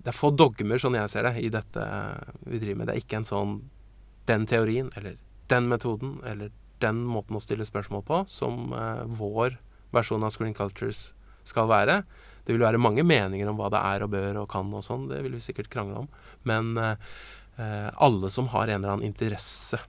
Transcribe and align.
det 0.00 0.12
er 0.12 0.16
få 0.16 0.30
dogmer, 0.32 0.80
sånn 0.80 0.96
jeg 0.96 1.12
ser 1.12 1.26
det, 1.28 1.34
i 1.44 1.50
dette 1.52 1.84
vi 2.48 2.60
driver 2.60 2.80
med. 2.80 2.88
Det 2.88 2.94
er 2.94 3.02
ikke 3.02 3.20
en 3.20 3.28
sånn 3.28 3.54
den 4.30 4.46
teorien, 4.48 4.88
eller 4.96 5.18
den 5.52 5.68
metoden, 5.68 6.18
eller 6.24 6.52
den 6.80 7.02
måten 7.04 7.36
å 7.36 7.42
stille 7.44 7.66
spørsmål 7.68 8.04
på, 8.08 8.22
som 8.30 8.72
eh, 8.76 9.02
vår 9.20 9.58
versjon 9.92 10.24
av 10.24 10.32
Screen 10.32 10.56
Cultures 10.56 11.10
skal 11.48 11.68
være. 11.68 12.00
Det 12.46 12.54
vil 12.54 12.64
være 12.64 12.80
mange 12.80 13.04
meninger 13.04 13.50
om 13.50 13.58
hva 13.60 13.68
det 13.72 13.82
er 13.90 14.06
og 14.06 14.12
bør 14.14 14.42
og 14.44 14.50
kan 14.52 14.72
og 14.72 14.84
sånn, 14.86 15.08
det 15.10 15.20
vil 15.26 15.36
vi 15.36 15.44
sikkert 15.44 15.70
krangle 15.72 16.04
om. 16.04 16.10
Men 16.48 16.72
eh, 16.80 17.90
alle 18.00 18.32
som 18.32 18.48
har 18.54 18.70
en 18.70 18.80
eller 18.80 18.94
annen 18.94 19.10
interesse 19.10 19.80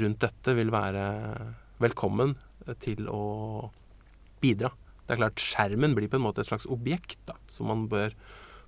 rundt 0.00 0.22
dette, 0.22 0.54
vil 0.54 0.70
være 0.74 1.04
velkommen 1.82 2.34
til 2.82 3.06
å 3.10 3.70
bidra. 4.42 4.70
Det 5.06 5.14
er 5.14 5.22
klart, 5.22 5.42
skjermen 5.42 5.94
blir 5.96 6.10
på 6.10 6.18
en 6.18 6.26
måte 6.26 6.42
et 6.42 6.50
slags 6.50 6.68
objekt 6.70 7.18
da, 7.28 7.36
som 7.50 7.70
man 7.70 7.88
bør 7.90 8.14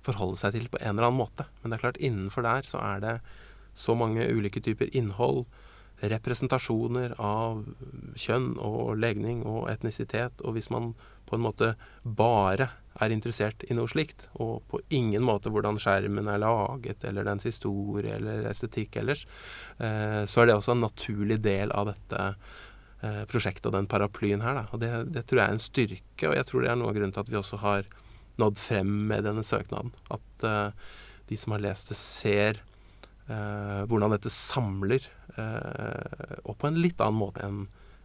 forholde 0.03 0.39
seg 0.39 0.55
til 0.55 0.69
på 0.71 0.81
en 0.81 0.95
eller 0.95 1.09
annen 1.09 1.21
måte. 1.23 1.47
Men 1.61 1.71
det 1.71 1.79
er 1.79 1.85
klart, 1.85 2.01
innenfor 2.03 2.45
der 2.45 2.67
så 2.67 2.81
er 2.83 3.03
det 3.03 3.17
så 3.73 3.95
mange 3.97 4.25
ulike 4.29 4.61
typer 4.61 4.91
innhold, 4.95 5.45
representasjoner 6.03 7.13
av 7.21 7.63
kjønn 8.19 8.53
og 8.59 8.97
legning 8.99 9.43
og 9.47 9.69
etnisitet. 9.71 10.41
Og 10.43 10.57
hvis 10.57 10.69
man 10.73 10.91
på 11.29 11.37
en 11.37 11.45
måte 11.45 11.73
bare 12.03 12.69
er 13.01 13.13
interessert 13.13 13.63
i 13.65 13.75
noe 13.77 13.89
slikt, 13.89 14.27
og 14.41 14.65
på 14.69 14.81
ingen 14.93 15.23
måte 15.25 15.51
hvordan 15.53 15.79
skjermen 15.81 16.27
er 16.29 16.41
laget, 16.43 17.05
eller 17.07 17.25
dens 17.25 17.47
historie 17.47 18.17
eller 18.19 18.45
estetikk 18.51 18.99
ellers, 19.01 19.25
eh, 19.79 20.23
så 20.29 20.43
er 20.43 20.49
det 20.49 20.59
også 20.59 20.75
en 20.75 20.85
naturlig 20.85 21.39
del 21.45 21.73
av 21.73 21.89
dette 21.93 22.21
eh, 23.01 23.23
prosjektet 23.29 23.71
og 23.71 23.77
den 23.79 23.89
paraplyen 23.89 24.43
her. 24.45 24.59
Da. 24.59 24.65
Og 24.75 24.83
det, 24.83 24.91
det 25.15 25.25
tror 25.25 25.41
jeg 25.41 25.47
er 25.47 25.57
en 25.57 25.67
styrke, 25.69 26.29
og 26.29 26.37
jeg 26.37 26.49
tror 26.49 26.65
det 26.65 26.73
er 26.73 26.81
noe 26.81 26.91
av 26.91 26.99
grunnen 26.99 27.15
til 27.15 27.25
at 27.25 27.33
vi 27.33 27.39
også 27.39 27.63
har 27.63 27.89
nådd 28.41 28.57
frem 28.57 29.07
med 29.09 29.23
denne 29.27 29.43
søknaden. 29.45 29.91
At 30.13 30.31
uh, 30.47 30.69
de 31.29 31.35
som 31.39 31.51
har 31.55 31.61
lest 31.63 31.85
det, 31.91 31.97
ser 31.99 32.53
uh, 33.29 33.81
hvordan 33.89 34.13
dette 34.15 34.31
samler, 34.33 35.01
uh, 35.37 36.35
og 36.43 36.53
på 36.59 36.65
en 36.69 36.81
litt 36.81 36.99
annen 37.03 37.21
måte 37.21 37.39
enn 37.45 37.59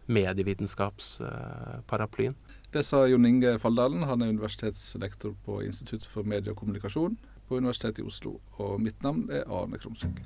medievitenskapsparaplyen. 0.09 2.35
Det 2.73 2.83
sa 2.85 2.97
Jon 3.09 3.25
Inge 3.25 3.59
Falldalen. 3.61 4.03
Han 4.09 4.21
er 4.21 4.33
universitetslektor 4.33 5.31
på 5.45 5.53
Institutt 5.65 6.05
for 6.05 6.23
medie 6.25 6.51
og 6.53 6.59
kommunikasjon 6.61 7.15
på 7.49 7.57
Universitetet 7.57 7.99
i 8.03 8.07
Oslo. 8.09 8.31
Og 8.61 8.71
mitt 8.81 8.99
navn 9.05 9.21
er 9.33 9.43
Arne 9.49 9.77
Krumsvik. 9.81 10.17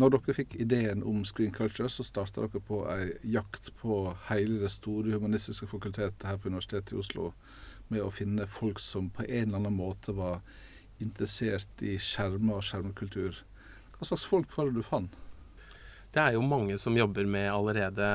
Når 0.00 0.14
dere 0.14 0.32
fikk 0.32 0.54
ideen 0.56 1.02
om 1.04 1.24
Screen 1.28 1.52
Culture, 1.52 1.90
så 1.92 2.04
starta 2.06 2.46
dere 2.46 2.62
på 2.64 2.78
ei 2.88 3.10
jakt 3.34 3.68
på 3.82 4.14
hele 4.30 4.62
det 4.62 4.70
store 4.72 5.18
humanistiske 5.18 5.68
fakultetet 5.68 6.24
her 6.24 6.38
på 6.40 6.48
Universitetet 6.48 6.94
i 6.94 7.00
Oslo 7.02 7.32
med 7.92 8.00
å 8.00 8.12
finne 8.14 8.46
folk 8.48 8.80
som 8.80 9.10
på 9.12 9.26
en 9.26 9.50
eller 9.50 9.58
annen 9.58 9.76
måte 9.76 10.14
var 10.16 10.38
interessert 11.04 11.82
i 11.84 11.98
skjermer 12.00 12.60
og 12.60 12.64
skjermkultur. 12.64 13.42
Hva 13.98 14.08
slags 14.08 14.24
folk 14.30 14.54
var 14.56 14.70
det 14.70 14.78
du 14.78 14.86
fant? 14.86 15.18
Det 16.10 16.22
er 16.22 16.34
jo 16.34 16.42
mange 16.42 16.74
som 16.80 16.96
jobber 16.96 17.28
med 17.30 17.50
allerede 17.52 18.06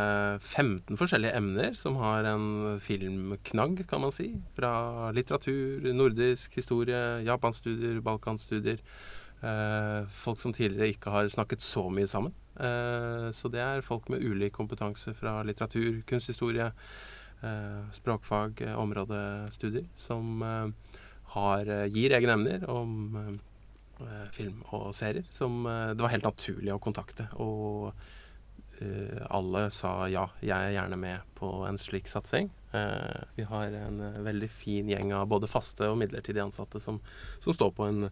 15 0.42 0.97
forskjellige 0.99 1.38
emner, 1.38 1.77
som 1.80 1.99
har 2.02 2.25
en 2.27 2.80
filmknagg, 2.83 3.86
kan 3.88 4.02
man 4.03 4.11
si. 4.16 4.31
Fra 4.58 5.14
litteratur, 5.16 5.86
nordisk 5.95 6.58
historie, 6.59 7.22
japanstudier, 7.23 8.02
balkanstudier. 8.03 8.81
Eh, 9.45 10.07
folk 10.09 10.39
som 10.41 10.53
tidligere 10.53 10.95
ikke 10.95 11.11
har 11.13 11.29
snakket 11.29 11.61
så 11.61 11.85
mye 11.93 12.09
sammen. 12.09 12.33
Eh, 12.57 13.29
så 13.35 13.52
det 13.53 13.61
er 13.61 13.85
folk 13.85 14.09
med 14.09 14.23
ulik 14.23 14.55
kompetanse 14.55 15.13
fra 15.13 15.37
litteratur, 15.45 16.02
kunsthistorie, 16.09 16.71
eh, 17.45 17.81
språkfag, 17.93 18.63
områdestudier, 18.73 19.85
som 19.95 20.41
har, 21.36 21.65
gir 21.92 22.15
egne 22.15 22.33
emner 22.39 22.70
om 22.71 23.42
film 24.36 24.59
og 24.75 24.89
serier 24.95 25.23
som 25.31 25.64
det 25.64 26.03
var 26.03 26.11
helt 26.11 26.25
naturlig 26.27 26.73
å 26.73 26.81
kontakte. 26.83 27.27
Og 27.39 27.93
alle 29.31 29.70
sa 29.71 30.08
ja, 30.11 30.25
jeg 30.43 30.55
er 30.55 30.73
gjerne 30.75 30.97
med 30.99 31.36
på 31.36 31.49
en 31.67 31.77
slik 31.80 32.08
satsing. 32.11 32.49
vi 33.36 33.43
har 33.43 33.71
en 33.71 34.02
veldig 34.23 34.49
fin 34.49 34.89
gjeng 34.89 35.14
av 35.14 35.27
både 35.27 35.47
faste 35.47 35.87
og 35.91 35.97
midlertidige 35.99 36.43
ansatte 36.43 36.80
som, 36.80 36.99
som 37.39 37.55
står 37.55 37.71
på 37.71 37.87
en 37.87 38.09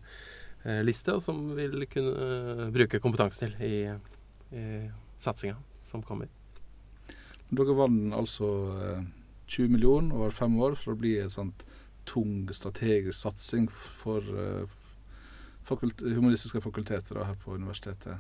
liste, 0.63 1.12
og 1.12 1.24
som 1.24 1.40
vil 1.57 1.84
kunne 1.91 2.13
eh, 2.13 2.69
bruke 2.74 3.01
kompetansen 3.03 3.51
til 3.51 3.66
i, 3.68 3.78
i 4.56 4.66
satsinga 5.19 5.57
som 5.84 6.03
kommer. 6.06 6.29
Dere 7.53 7.75
vant 7.78 8.16
altså 8.16 8.47
20 9.52 9.66
eh, 9.66 9.72
millioner 9.73 10.16
over 10.16 10.35
fem 10.35 10.56
år 10.63 10.78
for 10.79 10.96
å 10.96 11.00
bli 11.00 11.18
en 11.22 11.34
sånn 11.34 11.52
tung 12.07 12.47
strategisk 12.52 13.16
satsing 13.16 13.69
for 13.72 14.25
fakult 15.63 16.02
humanistiske 16.03 16.59
fakulteter 16.59 17.22
her 17.23 17.38
på 17.40 17.56
universitetet. 17.56 18.19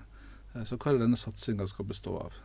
Så 0.63 0.77
hva 0.77 0.93
er 0.93 0.95
det 0.95 1.03
denne 1.03 1.19
satsinga 1.19 1.67
skal 1.67 1.89
bestå 1.89 2.13
av? 2.21 2.37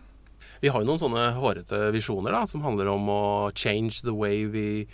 Vi 0.59 0.73
har 0.73 0.83
jo 0.83 0.89
noen 0.89 0.99
sånne 0.99 1.29
hårete 1.37 1.93
visjoner 1.95 2.35
da, 2.35 2.41
som 2.51 2.65
handler 2.67 2.91
om 2.91 3.07
å 3.13 3.23
change 3.55 4.03
the 4.03 4.15
way 4.15 4.49
we 4.51 4.89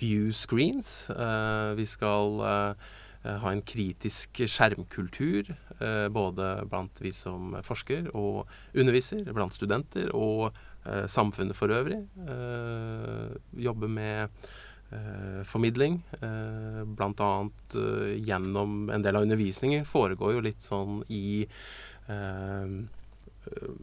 view 0.00 0.32
screens. 0.34 1.06
Uh, 1.14 1.78
vi 1.78 1.86
skal 1.86 2.42
uh, 2.42 2.90
Eh, 3.07 3.07
ha 3.26 3.50
en 3.50 3.62
kritisk 3.66 4.42
skjermkultur, 4.46 5.50
eh, 5.80 6.06
både 6.08 6.48
blant 6.70 7.00
vi 7.02 7.12
som 7.14 7.56
forsker 7.66 8.10
og 8.14 8.46
underviser, 8.78 9.24
blant 9.34 9.54
studenter 9.54 10.12
og 10.14 10.52
eh, 10.86 11.06
samfunnet 11.10 11.58
for 11.58 11.74
øvrig. 11.74 12.00
Jobbe 13.68 13.90
med 13.90 14.48
formidling, 15.44 15.98
eh, 16.16 16.84
bl.a. 16.96 17.32
gjennom 18.24 18.86
en 18.88 19.02
del 19.04 19.18
av 19.18 19.26
undervisningen 19.26 19.84
foregår 19.84 20.32
jo 20.32 20.44
litt 20.46 20.64
sånn 20.64 21.02
i 21.12 21.50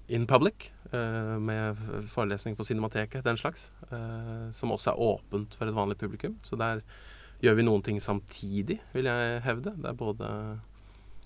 in 0.09 0.25
public, 0.25 0.71
med 0.89 1.77
forelesning 2.09 2.55
på 2.57 2.65
Cinemateket, 2.65 3.21
den 3.25 3.37
slags, 3.37 3.67
som 4.53 4.73
også 4.73 4.95
er 4.95 5.03
åpent 5.05 5.53
for 5.57 5.69
et 5.69 5.77
vanlig 5.77 5.99
publikum. 6.01 6.39
Så 6.41 6.57
det 6.57 6.71
er 6.71 6.81
gjør 7.43 7.57
vi 7.59 7.65
noen 7.67 7.83
ting 7.85 7.99
samtidig, 8.03 8.79
vil 8.93 9.09
jeg 9.09 9.41
hevde. 9.45 9.75
Det 9.81 9.91
er 9.91 9.99
både 9.99 10.29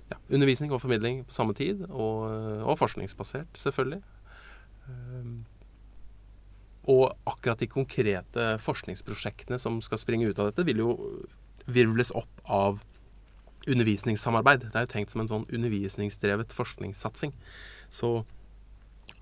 ja, 0.09 0.17
undervisning 0.29 0.73
og 0.73 0.81
formidling 0.83 1.23
på 1.27 1.35
samme 1.35 1.55
tid, 1.57 1.85
og, 1.89 2.25
og 2.65 2.79
forskningsbasert, 2.81 3.59
selvfølgelig. 3.61 4.01
Um, 4.89 5.45
og 6.89 7.11
akkurat 7.29 7.61
de 7.61 7.69
konkrete 7.69 8.45
forskningsprosjektene 8.63 9.59
som 9.61 9.77
skal 9.85 10.01
springe 10.01 10.29
ut 10.29 10.39
av 10.41 10.49
dette, 10.49 10.65
vil 10.65 10.81
jo 10.81 10.93
virvles 11.69 12.11
opp 12.17 12.41
av 12.49 12.81
undervisningssamarbeid. 13.69 14.69
Det 14.71 14.79
er 14.79 14.87
jo 14.87 14.93
tenkt 14.95 15.13
som 15.13 15.21
en 15.21 15.29
sånn 15.29 15.47
undervisningsdrevet 15.53 16.55
forskningssatsing. 16.55 17.35
Så 17.93 18.23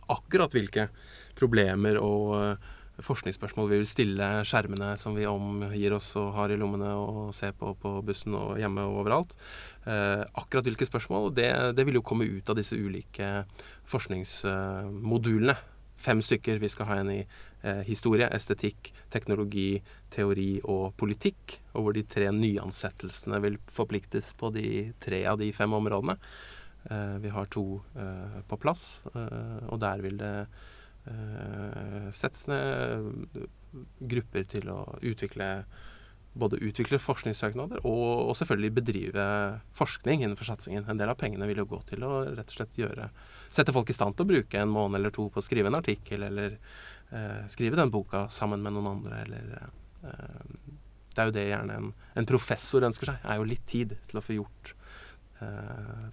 akkurat 0.08 0.54
hvilke 0.56 0.88
problemer 1.36 2.00
og 2.00 2.62
forskningsspørsmål 3.06 3.70
vi 3.72 3.80
vil 3.82 3.90
stille 3.90 4.28
skjermene 4.48 4.94
som 5.00 5.16
vi 5.18 5.28
omgir 5.30 5.96
oss 5.98 6.10
og 6.20 6.34
har 6.38 6.52
i 6.54 6.58
lommene 6.60 6.90
og 6.98 7.34
ser 7.36 7.54
på 7.58 7.74
på 7.78 7.94
bussen 8.06 8.36
og 8.38 8.58
hjemme 8.62 8.86
og 8.88 9.02
overalt. 9.04 9.36
Eh, 9.86 10.24
akkurat 10.40 10.68
hvilke 10.68 10.88
spørsmål, 10.90 11.32
det, 11.38 11.50
det, 11.78 11.86
vil 11.88 12.00
jo 12.00 12.06
komme 12.06 12.28
ut 12.28 12.50
av 12.50 12.58
disse 12.58 12.78
ulike 12.78 13.46
forskningsmodulene. 13.90 15.58
Fem 15.98 16.22
stykker. 16.22 16.60
Vi 16.62 16.70
skal 16.70 16.90
ha 16.92 17.00
en 17.02 17.10
i 17.10 17.22
eh, 17.22 17.82
historie, 17.88 18.28
estetikk, 18.34 18.92
teknologi, 19.14 19.82
teori 20.14 20.60
og 20.64 20.94
politikk. 20.98 21.58
Og 21.74 21.88
hvor 21.88 21.98
de 21.98 22.06
tre 22.06 22.30
nyansettelsene 22.34 23.42
vil 23.46 23.58
forpliktes 23.74 24.34
på 24.38 24.54
de 24.54 24.68
tre 25.02 25.24
av 25.30 25.42
de 25.42 25.50
fem 25.58 25.74
områdene. 25.74 26.18
Eh, 26.90 27.18
vi 27.20 27.30
har 27.30 27.46
to 27.46 27.82
eh, 28.00 28.42
på 28.48 28.58
plass, 28.58 29.02
eh, 29.16 29.64
og 29.68 29.80
der 29.82 30.04
vil 30.06 30.20
det 30.22 30.34
uh, 31.08 32.08
settes 32.16 32.48
ned 32.52 33.46
grupper 34.00 34.48
til 34.50 34.72
å 34.74 34.82
utvikle 35.06 35.52
både 36.38 36.60
utvikle 36.62 37.00
forskningssøknader 37.02 37.82
og, 37.82 38.30
og, 38.30 38.34
selvfølgelig 38.38 38.74
bedrive 38.78 39.26
forskning 39.78 40.24
innenfor 40.24 40.50
satsingen. 40.52 40.86
En 40.90 41.00
del 41.00 41.12
av 41.12 41.20
pengene 41.20 41.48
vil 41.50 41.64
jo 41.64 41.68
gå 41.70 41.82
til 41.90 42.06
å 42.06 42.12
rett 42.28 42.52
og 42.52 42.58
slett 42.60 42.78
gjøre 42.80 43.10
Sette 43.54 43.74
folk 43.76 43.90
i 43.90 43.96
stand 43.96 44.18
til 44.18 44.26
å 44.26 44.30
bruke 44.30 44.60
en 44.60 44.74
måned 44.74 45.00
eller 45.00 45.14
to 45.16 45.30
på 45.32 45.40
å 45.40 45.46
skrive 45.46 45.72
en 45.72 45.78
artikkel, 45.80 46.26
eller 46.28 46.58
eh, 47.16 47.46
skrive 47.50 47.80
den 47.80 47.94
boka 47.94 48.26
sammen 48.34 48.60
med 48.64 48.76
noen 48.76 48.90
andre, 48.92 49.22
eller 49.24 49.54
eh, 49.56 50.42
Det 51.14 51.24
er 51.24 51.30
jo 51.30 51.36
det 51.38 51.46
gjerne 51.48 51.78
en, 51.80 51.94
en, 52.20 52.28
professor 52.28 52.84
ønsker 52.84 53.14
seg, 53.14 53.24
er 53.24 53.40
jo 53.40 53.48
litt 53.48 53.64
tid 53.66 53.96
til 54.12 54.20
å 54.20 54.26
få 54.26 54.42
gjort 54.42 54.74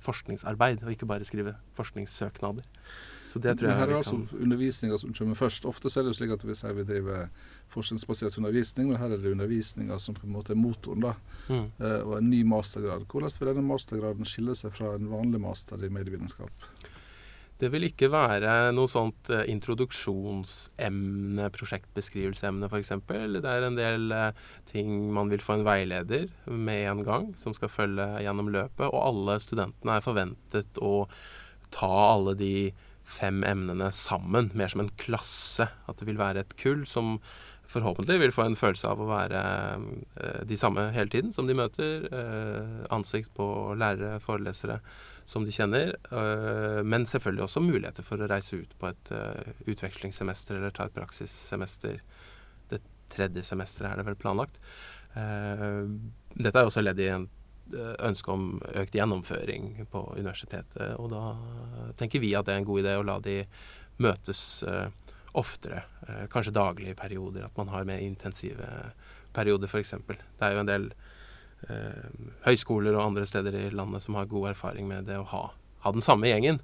forskningsarbeid, 0.04 0.82
og 0.84 0.92
ikke 0.92 1.06
bare 1.08 1.24
skrive 1.24 1.54
forskningssøknader. 1.78 2.66
Så 3.34 3.40
det 3.42 3.56
tror 3.58 3.72
jeg 3.72 3.78
her 3.80 3.90
er 3.90 3.96
altså 3.98 4.20
undervisninga 4.38 4.94
som 5.02 5.10
kommer 5.16 5.34
først. 5.34 5.64
Ofte 5.66 5.90
er 5.90 6.04
det 6.06 6.12
jo 6.12 6.18
slik 6.20 6.30
at 6.36 6.44
vi 6.46 6.54
sier 6.54 6.76
vi 6.76 6.84
driver 6.86 7.24
forskningsbasert 7.74 8.36
undervisning, 8.38 8.92
men 8.92 9.00
her 9.00 9.10
er 9.10 9.18
det 9.18 9.32
undervisninga 9.34 9.98
som 9.98 10.14
på 10.14 10.28
en 10.28 10.36
måte 10.36 10.54
er 10.54 10.60
motoren. 10.60 11.02
da, 11.02 11.16
mm. 11.48 11.64
uh, 11.82 12.00
Og 12.06 12.18
en 12.20 12.30
ny 12.30 12.44
mastergrad. 12.46 13.08
Hvordan 13.10 13.34
vil 13.40 13.50
denne 13.50 13.66
mastergraden 13.66 14.30
skille 14.30 14.54
seg 14.54 14.70
fra 14.76 14.92
en 14.94 15.10
vanlig 15.10 15.42
master 15.42 15.82
i 15.82 15.90
medievitenskap? 15.90 16.70
Det 17.58 17.72
vil 17.74 17.88
ikke 17.88 18.10
være 18.10 18.70
noe 18.74 18.90
sånt 18.90 19.30
eh, 19.30 19.44
introduksjonsemne, 19.50 21.46
prosjektbeskrivelseemne 21.54 22.66
f.eks. 22.66 22.90
Det 23.06 23.50
er 23.50 23.66
en 23.66 23.78
del 23.78 24.14
eh, 24.14 24.40
ting 24.70 24.90
man 25.14 25.30
vil 25.30 25.42
få 25.42 25.60
en 25.60 25.66
veileder 25.66 26.26
med 26.50 26.88
en 26.90 27.04
gang, 27.06 27.28
som 27.38 27.54
skal 27.54 27.70
følge 27.70 28.08
gjennom 28.26 28.50
løpet. 28.54 28.88
Og 28.90 28.98
alle 28.98 29.38
studentene 29.42 29.98
er 29.98 30.06
forventet 30.06 30.82
å 30.82 31.06
ta 31.74 31.94
alle 32.10 32.34
de 32.38 32.54
fem 33.04 33.42
emnene 33.44 33.90
sammen, 33.92 34.50
mer 34.56 34.72
som 34.72 34.84
en 34.84 34.92
klasse. 35.00 35.68
At 35.88 36.00
det 36.00 36.08
vil 36.08 36.20
være 36.20 36.44
et 36.44 36.56
kull 36.60 36.86
som 36.88 37.18
forhåpentlig 37.70 38.18
vil 38.20 38.32
få 38.34 38.46
en 38.48 38.56
følelse 38.58 38.88
av 38.90 39.00
å 39.00 39.08
være 39.08 39.40
eh, 40.20 40.40
de 40.48 40.56
samme 40.58 40.88
hele 40.94 41.10
tiden, 41.12 41.32
som 41.34 41.48
de 41.48 41.56
møter. 41.58 42.06
Eh, 42.12 42.74
ansikt 42.94 43.32
på 43.36 43.46
lærere, 43.80 44.20
forelesere 44.24 44.80
som 45.28 45.46
de 45.46 45.54
kjenner. 45.54 45.94
Eh, 46.10 46.80
men 46.84 47.08
selvfølgelig 47.08 47.46
også 47.46 47.64
muligheter 47.64 48.06
for 48.06 48.20
å 48.20 48.28
reise 48.30 48.60
ut 48.60 48.74
på 48.80 48.90
et 48.90 49.14
utvekslingssemester 49.70 50.58
eller 50.58 50.74
ta 50.74 50.88
et 50.88 50.96
praksissemester. 50.96 52.02
Det 52.72 52.82
tredje 53.12 53.44
semesteret 53.46 53.92
er 53.92 54.02
det 54.02 54.08
vel 54.10 54.20
planlagt. 54.20 54.60
Dette 55.14 56.58
er 56.58 56.66
også 56.66 56.82
ledd 56.82 56.98
i 56.98 57.12
en 57.12 57.28
ønske 57.72 58.30
om 58.30 58.58
økt 58.76 58.94
gjennomføring 58.94 59.86
på 59.90 60.00
universitetet, 60.18 60.98
og 61.00 61.08
da 61.14 61.22
tenker 61.96 62.20
vi 62.20 62.34
at 62.36 62.46
det 62.46 62.54
er 62.54 62.60
en 62.60 62.68
god 62.68 62.82
idé 62.82 62.92
å 62.98 63.06
la 63.06 63.16
de 63.24 63.38
møtes 64.02 64.62
eh, 64.62 64.88
oftere, 65.34 65.82
eh, 66.08 66.26
kanskje 66.30 66.54
daglige 66.54 66.94
perioder, 66.94 67.46
at 67.46 67.56
man 67.56 67.68
har 67.68 67.86
mer 67.88 68.02
intensive 68.02 68.68
perioder 69.34 69.70
f.eks. 69.70 69.94
Det 70.06 70.46
er 70.46 70.54
jo 70.54 70.62
en 70.62 70.70
del 70.70 70.88
eh, 71.68 72.06
høyskoler 72.46 72.96
og 72.96 73.08
andre 73.08 73.26
steder 73.28 73.58
i 73.58 73.70
landet 73.74 74.04
som 74.04 74.18
har 74.18 74.30
god 74.30 74.52
erfaring 74.54 74.88
med 74.90 75.08
det 75.10 75.18
å 75.18 75.28
ha, 75.32 75.44
ha 75.86 75.94
den 75.94 76.04
samme 76.04 76.30
gjengen 76.30 76.60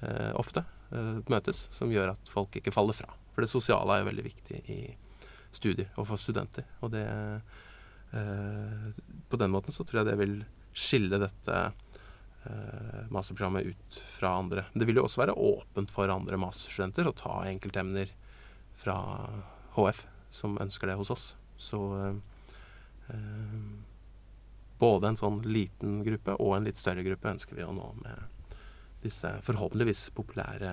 eh, 0.00 0.32
ofte 0.40 0.64
eh, 0.92 1.20
møtes, 1.32 1.66
som 1.74 1.92
gjør 1.92 2.14
at 2.14 2.32
folk 2.32 2.60
ikke 2.60 2.74
faller 2.74 2.96
fra. 2.96 3.12
For 3.34 3.44
det 3.44 3.52
sosiale 3.52 4.00
er 4.00 4.08
veldig 4.08 4.26
viktig 4.26 4.62
i 4.72 4.80
studier 5.54 5.90
og 5.98 6.06
for 6.10 6.20
studenter. 6.20 6.68
Og 6.84 6.92
det 6.94 7.06
eh, 7.08 7.58
På 8.10 9.38
den 9.38 9.52
måten 9.52 9.74
så 9.74 9.84
tror 9.86 10.00
jeg 10.00 10.08
det 10.08 10.16
vil 10.18 10.32
skille 10.74 11.18
dette 11.20 11.56
eh, 12.44 13.10
masterprogrammet 13.10 13.62
ut 13.62 14.00
fra 14.18 14.34
andre. 14.38 14.64
Det 14.74 14.86
vil 14.88 15.00
jo 15.00 15.04
også 15.06 15.24
være 15.24 15.36
åpent 15.36 15.92
for 15.92 16.12
andre 16.12 16.38
masterstudenter 16.40 17.10
å 17.10 17.16
ta 17.16 17.42
enkeltemner 17.50 18.12
fra 18.80 18.96
HF 19.76 20.06
som 20.30 20.58
ønsker 20.62 20.90
det 20.90 20.98
hos 21.00 21.12
oss. 21.12 21.26
Så 21.60 21.80
eh, 22.00 23.16
både 24.80 25.10
en 25.10 25.20
sånn 25.20 25.42
liten 25.44 26.00
gruppe 26.06 26.36
og 26.38 26.56
en 26.56 26.68
litt 26.68 26.80
større 26.80 27.04
gruppe 27.06 27.34
ønsker 27.34 27.58
vi 27.58 27.66
å 27.66 27.74
nå 27.76 27.92
med 28.00 28.54
disse 29.00 29.32
forhåpentligvis 29.44 30.10
populære 30.16 30.70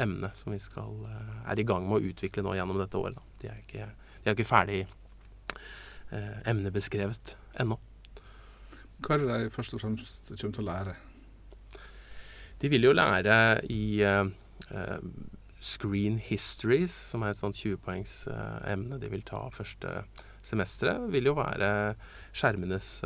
emnene 0.00 0.30
som 0.36 0.52
vi 0.54 0.60
skal, 0.62 1.04
eh, 1.06 1.50
er 1.52 1.60
i 1.60 1.66
gang 1.66 1.86
med 1.88 2.00
å 2.00 2.12
utvikle 2.12 2.44
nå 2.44 2.56
gjennom 2.56 2.80
dette 2.80 2.98
året. 2.98 3.20
De 3.40 3.48
er 3.52 3.62
ikke, 3.62 3.90
de 4.24 4.30
er 4.30 4.36
ikke 4.36 4.48
ferdig 4.48 4.86
eh, 6.12 6.40
emnebeskrevet 6.50 7.36
ennå. 7.60 7.78
Hva 9.00 9.16
er 9.16 9.22
det 9.22 9.28
de 9.30 9.52
først 9.54 9.76
og 9.76 9.82
fremst 9.82 10.32
kommer 10.34 10.56
til 10.56 10.64
å 10.64 10.68
lære? 10.68 10.96
De 12.60 12.68
vil 12.68 12.84
jo 12.84 12.92
lære 12.92 13.36
i 13.72 14.02
uh, 14.04 14.26
uh, 14.68 14.98
Screen 15.64 16.18
Histories, 16.20 16.92
som 16.92 17.24
er 17.24 17.32
et 17.32 17.40
sånt 17.40 17.56
20-poengsemne 17.56 18.98
eh, 18.98 19.00
de 19.00 19.12
vil 19.12 19.24
ta 19.28 19.46
første 19.54 20.02
semesteret. 20.44 21.08
vil 21.12 21.30
jo 21.30 21.36
være 21.36 21.96
skjermenes 22.32 23.00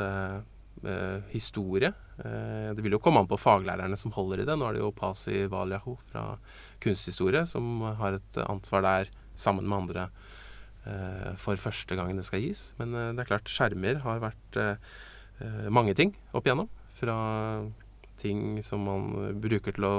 historie. 1.33 1.91
det 2.15 2.83
vil 2.85 2.95
jo 2.95 3.01
komme 3.03 3.23
an 3.23 3.29
på 3.31 3.39
faglærerne 3.41 3.97
som 3.97 4.13
holder 4.15 4.43
i 4.43 4.47
det. 4.47 4.55
Nå 4.59 4.69
er 4.69 4.77
det 4.77 4.83
jo 4.83 4.93
Pasi 4.95 5.47
Valjaho 5.51 5.97
fra 6.11 6.25
kunsthistorie 6.83 7.43
som 7.47 7.81
har 7.99 8.19
et 8.19 8.39
ansvar 8.45 8.85
der 8.87 9.11
sammen 9.35 9.67
med 9.67 9.79
andre 9.79 10.09
for 11.41 11.57
første 11.57 11.97
gang 11.97 12.13
det 12.17 12.27
skal 12.29 12.43
gis. 12.45 12.67
Men 12.81 12.93
det 12.93 13.25
er 13.25 13.31
klart, 13.31 13.49
skjermer 13.49 14.03
har 14.05 14.21
vært 14.21 14.59
eh, 14.61 15.69
mange 15.73 15.95
ting 15.97 16.13
opp 16.33 16.45
igjennom. 16.45 16.69
Fra 16.95 17.17
ting 18.17 18.63
som 18.63 18.85
man 18.87 19.09
bruker 19.43 19.75
til 19.75 19.87
å 19.87 19.95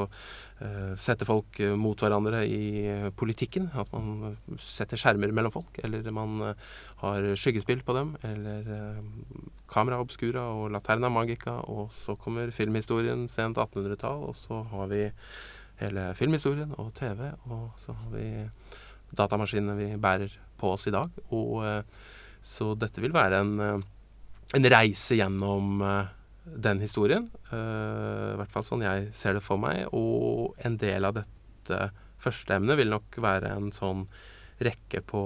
eh, 0.63 0.93
sette 1.01 1.27
folk 1.27 1.59
eh, 1.63 1.75
mot 1.79 1.99
hverandre 1.99 2.43
i 2.47 2.85
eh, 2.87 3.09
politikken. 3.15 3.69
At 3.75 3.91
man 3.93 4.37
setter 4.61 4.99
skjermer 4.99 5.33
mellom 5.35 5.53
folk, 5.53 5.79
eller 5.83 6.05
man 6.15 6.39
eh, 6.51 6.63
har 7.03 7.27
skyggespill 7.39 7.83
på 7.85 7.97
dem. 7.97 8.15
Eller 8.25 8.71
eh, 8.77 9.03
Camera 9.71 9.99
Obscura 10.03 10.47
og 10.55 10.71
Laterna 10.75 11.11
Magica. 11.11 11.59
Og 11.71 11.91
så 11.95 12.17
kommer 12.19 12.53
filmhistorien 12.55 13.27
sent 13.31 13.59
1800-tall, 13.61 14.25
og 14.31 14.39
så 14.39 14.63
har 14.71 14.89
vi 14.93 15.05
hele 15.81 16.09
filmhistorien 16.15 16.75
og 16.79 16.93
TV. 16.97 17.29
Og 17.49 17.69
så 17.81 17.95
har 17.99 18.11
vi 18.15 18.27
datamaskinene 19.17 19.75
vi 19.79 19.89
bærer 20.01 20.33
på 20.59 20.75
oss 20.75 20.87
i 20.87 20.93
dag. 20.95 21.11
Og 21.35 21.63
så 22.45 22.73
dette 22.79 23.01
vil 23.03 23.15
være 23.15 23.41
en 23.41 23.83
en 24.53 24.69
reise 24.69 25.17
gjennom 25.17 25.81
uh, 25.81 26.05
den 26.45 26.81
historien. 26.83 27.29
I 27.49 28.35
hvert 28.37 28.51
fall 28.53 28.65
sånn 28.67 28.83
jeg 28.85 29.09
ser 29.17 29.37
det 29.37 29.43
for 29.45 29.57
meg. 29.61 29.87
Og 29.97 30.53
en 30.61 30.77
del 30.77 31.07
av 31.07 31.15
dette 31.17 31.89
første 32.21 32.53
emnet 32.53 32.77
vil 32.77 32.91
nok 32.93 33.17
være 33.23 33.55
en 33.55 33.71
sånn 33.73 34.05
rekke 34.61 35.01
på 35.09 35.21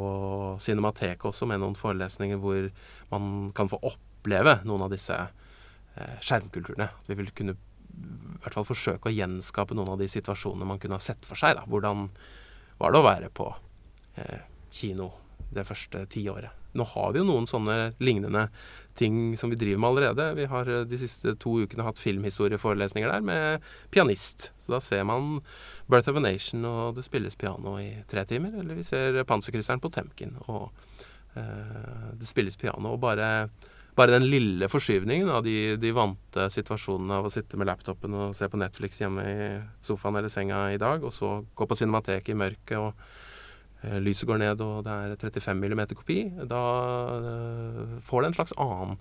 Cinemateket 0.63 1.27
også, 1.27 1.45
med 1.49 1.59
noen 1.61 1.75
forelesninger 1.77 2.39
hvor 2.41 2.69
man 3.11 3.51
kan 3.57 3.69
få 3.69 3.81
oppleve 3.91 4.61
noen 4.63 4.87
av 4.87 4.93
disse 4.93 5.17
skjermkulturene. 6.23 6.87
Vi 7.09 7.19
vil 7.19 7.33
kunne 7.35 7.57
i 7.59 8.39
hvert 8.39 8.55
fall 8.55 8.69
forsøke 8.69 9.11
å 9.11 9.13
gjenskape 9.13 9.75
noen 9.75 9.91
av 9.97 9.99
de 9.99 10.07
situasjonene 10.09 10.71
man 10.71 10.79
kunne 10.79 10.97
ha 10.97 11.03
sett 11.03 11.27
for 11.27 11.39
seg. 11.39 11.59
Da. 11.59 11.67
Hvordan 11.67 12.07
var 12.79 12.95
det 12.95 13.01
å 13.01 13.09
være 13.09 13.33
på 13.35 13.51
kino 14.71 15.11
det 15.53 15.65
første 15.67 16.05
tiåret? 16.11 16.59
Nå 16.77 16.85
har 16.85 17.13
vi 17.13 17.21
jo 17.21 17.25
noen 17.25 17.47
sånne 17.49 17.95
lignende 17.97 18.45
ting 18.99 19.33
som 19.39 19.49
vi 19.49 19.57
driver 19.57 19.81
med 19.81 19.89
allerede. 19.89 20.27
Vi 20.37 20.45
har 20.51 20.69
eh, 20.69 20.85
de 20.85 20.99
siste 21.01 21.33
to 21.41 21.55
ukene 21.63 21.85
hatt 21.87 22.01
filmhistorieforelesninger 22.01 23.09
der 23.09 23.25
med 23.25 23.65
pianist. 23.93 24.51
Så 24.61 24.75
da 24.75 24.81
ser 24.83 25.05
man 25.07 25.39
'Birth 25.87 26.11
of 26.11 26.19
a 26.19 26.21
Nation' 26.21 26.67
og 26.67 26.95
det 26.95 27.07
spilles 27.07 27.35
piano 27.35 27.77
i 27.79 28.03
tre 28.07 28.25
timer. 28.25 28.59
Eller 28.59 28.75
vi 28.75 28.83
ser 28.83 29.23
'Panserkrysseren 29.23 29.81
Potemkin' 29.81 30.37
og 30.47 30.69
eh, 31.35 32.13
det 32.13 32.27
spilles 32.27 32.57
piano. 32.57 32.93
Og 32.93 32.99
bare, 32.99 33.49
bare 33.95 34.19
den 34.19 34.29
lille 34.29 34.69
forskyvningen 34.69 35.29
av 35.29 35.43
de, 35.43 35.75
de, 35.77 35.91
vante 35.91 36.49
situasjonene 36.53 37.17
av 37.17 37.25
å 37.25 37.33
sitte 37.33 37.57
med 37.57 37.67
laptopen 37.67 38.13
og 38.13 38.35
se 38.35 38.45
på 38.45 38.61
Netflix 38.61 39.01
hjemme 39.01 39.25
i 39.25 39.49
sofaen 39.81 40.15
eller 40.15 40.29
senga 40.29 40.69
i 40.73 40.77
dag, 40.77 41.03
og 41.03 41.13
så 41.13 41.41
gå 41.55 41.65
på 41.65 41.75
Cinemateket 41.81 42.35
i 42.35 42.37
mørket 42.37 42.77
og 42.77 42.93
Eh, 42.93 43.28
lyset 44.03 44.27
går 44.27 44.41
ned 44.41 44.61
og 44.63 44.83
det 44.83 44.93
er 44.93 45.17
35 45.21 45.59
mm 45.71 45.83
kopi, 45.95 46.21
da 46.49 46.63
eh, 47.17 47.99
får 48.03 48.21
det 48.21 48.29
en 48.29 48.37
slags 48.39 48.55
annen 48.59 48.97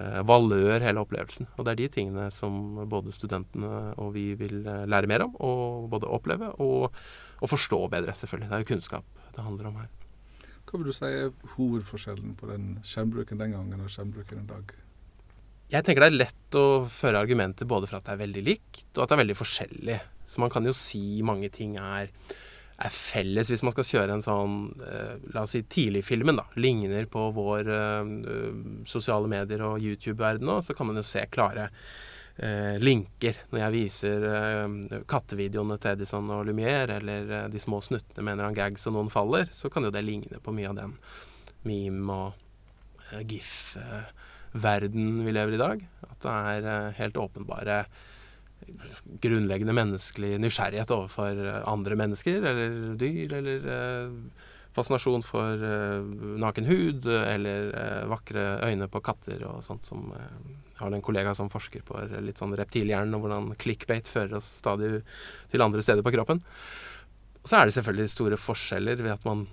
eh, 0.00 0.22
valør, 0.26 0.80
hele 0.82 1.04
opplevelsen. 1.04 1.50
Og 1.56 1.66
det 1.66 1.74
er 1.74 1.82
de 1.82 1.90
tingene 1.98 2.30
som 2.34 2.80
både 2.90 3.14
studentene 3.14 3.92
og 4.02 4.14
vi 4.16 4.32
vil 4.38 4.64
lære 4.64 5.10
mer 5.10 5.28
om, 5.28 5.36
og 5.38 5.86
både 5.92 6.10
oppleve 6.10 6.50
og, 6.58 6.90
og 7.38 7.52
forstå 7.52 7.84
bedre, 7.92 8.16
selvfølgelig. 8.18 8.50
Det 8.50 8.58
er 8.58 8.64
jo 8.64 8.72
kunnskap 8.74 9.22
det 9.36 9.44
handler 9.44 9.70
om 9.70 9.78
her. 9.82 9.92
Hva 10.66 10.80
vil 10.80 10.88
du 10.88 10.96
si 10.96 11.06
er 11.06 11.30
hovedforskjellen 11.54 12.34
på 12.40 12.48
den 12.50 12.74
skjermbruken 12.86 13.38
den 13.38 13.54
gangen 13.54 13.84
og 13.84 13.92
skjermbruken 13.92 14.42
i 14.42 14.48
dag? 14.48 14.74
Jeg 15.70 15.82
tenker 15.86 16.04
det 16.04 16.10
er 16.12 16.20
lett 16.24 16.58
å 16.58 16.66
føre 16.90 17.20
argumenter 17.22 17.66
både 17.66 17.88
for 17.90 17.98
at 17.98 18.06
det 18.06 18.14
er 18.14 18.22
veldig 18.22 18.42
likt, 18.46 18.88
og 18.96 19.04
at 19.04 19.10
det 19.10 19.16
er 19.16 19.22
veldig 19.22 19.38
forskjellig. 19.38 19.96
Så 20.26 20.42
man 20.42 20.50
kan 20.50 20.66
jo 20.66 20.74
si 20.74 21.22
mange 21.26 21.50
ting 21.54 21.74
er 21.78 22.10
er 22.76 22.92
felles 22.92 23.48
hvis 23.50 23.62
man 23.64 23.72
skal 23.72 23.86
kjøre 23.88 24.16
en 24.16 24.24
sånn 24.24 24.56
eh, 24.84 25.14
La 25.34 25.44
oss 25.46 25.54
si 25.56 25.62
tidligfilmen, 25.62 26.36
da. 26.36 26.44
Ligner 26.60 27.08
på 27.10 27.30
vår 27.36 27.70
eh, 27.72 28.10
sosiale 28.88 29.30
medier 29.32 29.64
og 29.64 29.80
YouTube-verden 29.80 30.46
nå, 30.48 30.60
så 30.64 30.76
kan 30.76 30.90
man 30.90 31.00
jo 31.00 31.04
se 31.06 31.24
klare 31.32 31.70
eh, 32.36 32.76
linker 32.82 33.40
når 33.50 33.62
jeg 33.62 33.76
viser 33.76 34.26
kattevideoene 35.08 35.78
til 35.80 35.94
Edison 35.96 36.32
og 36.36 36.44
Lumière, 36.48 36.98
eller 37.00 37.48
de 37.52 37.62
små 37.62 37.80
snuttene 37.84 38.22
med 38.24 38.34
en 38.34 38.38
eller 38.38 38.50
annen 38.50 38.60
gag 38.60 38.80
så 38.80 38.92
noen 38.92 39.12
faller, 39.12 39.48
så 39.52 39.72
kan 39.72 39.86
jo 39.86 39.94
det 39.94 40.04
ligne 40.04 40.42
på 40.42 40.54
mye 40.56 40.72
av 40.72 40.80
den 40.82 40.98
meme- 41.66 42.18
og 42.20 43.24
gif-verden 43.30 45.20
vi 45.22 45.32
lever 45.32 45.54
i 45.54 45.56
i 45.56 45.62
dag. 45.62 45.82
At 46.10 46.18
det 46.26 46.36
er 46.66 46.96
helt 46.98 47.18
åpenbare 47.22 47.84
grunnleggende 49.22 49.74
menneskelig 49.76 50.36
nysgjerrighet 50.42 50.92
overfor 50.94 51.40
eh, 51.44 51.62
andre 51.68 51.98
mennesker 51.98 52.44
eller 52.50 52.76
dyr, 53.00 53.36
eller 53.38 53.68
eh, 53.72 54.46
fascinasjon 54.76 55.24
for 55.24 55.66
eh, 55.68 56.08
naken 56.42 56.68
hud, 56.68 57.06
eller 57.06 57.70
vakre 58.10 58.46
øyne 58.66 58.88
på 58.92 59.02
katter 59.04 59.44
og 59.48 59.62
sånt 59.64 59.88
som 59.88 60.10
eh, 60.16 60.50
har 60.80 60.92
en 60.92 61.04
kollega 61.04 61.32
som 61.36 61.50
forsker 61.52 61.84
på 61.86 62.02
litt 62.24 62.42
sånn 62.42 62.56
reptilhjernen, 62.58 63.14
og 63.16 63.24
hvordan 63.24 63.54
clickbait 63.60 64.10
fører 64.10 64.36
oss 64.40 64.50
stadig 64.60 64.98
til 65.52 65.64
andre 65.64 65.84
steder 65.84 66.04
på 66.04 66.12
kroppen. 66.16 66.42
Og 67.42 67.48
så 67.48 67.60
er 67.60 67.68
det 67.68 67.76
selvfølgelig 67.78 68.12
store 68.12 68.40
forskjeller 68.40 69.00
ved 69.04 69.14
at 69.14 69.24
man 69.28 69.46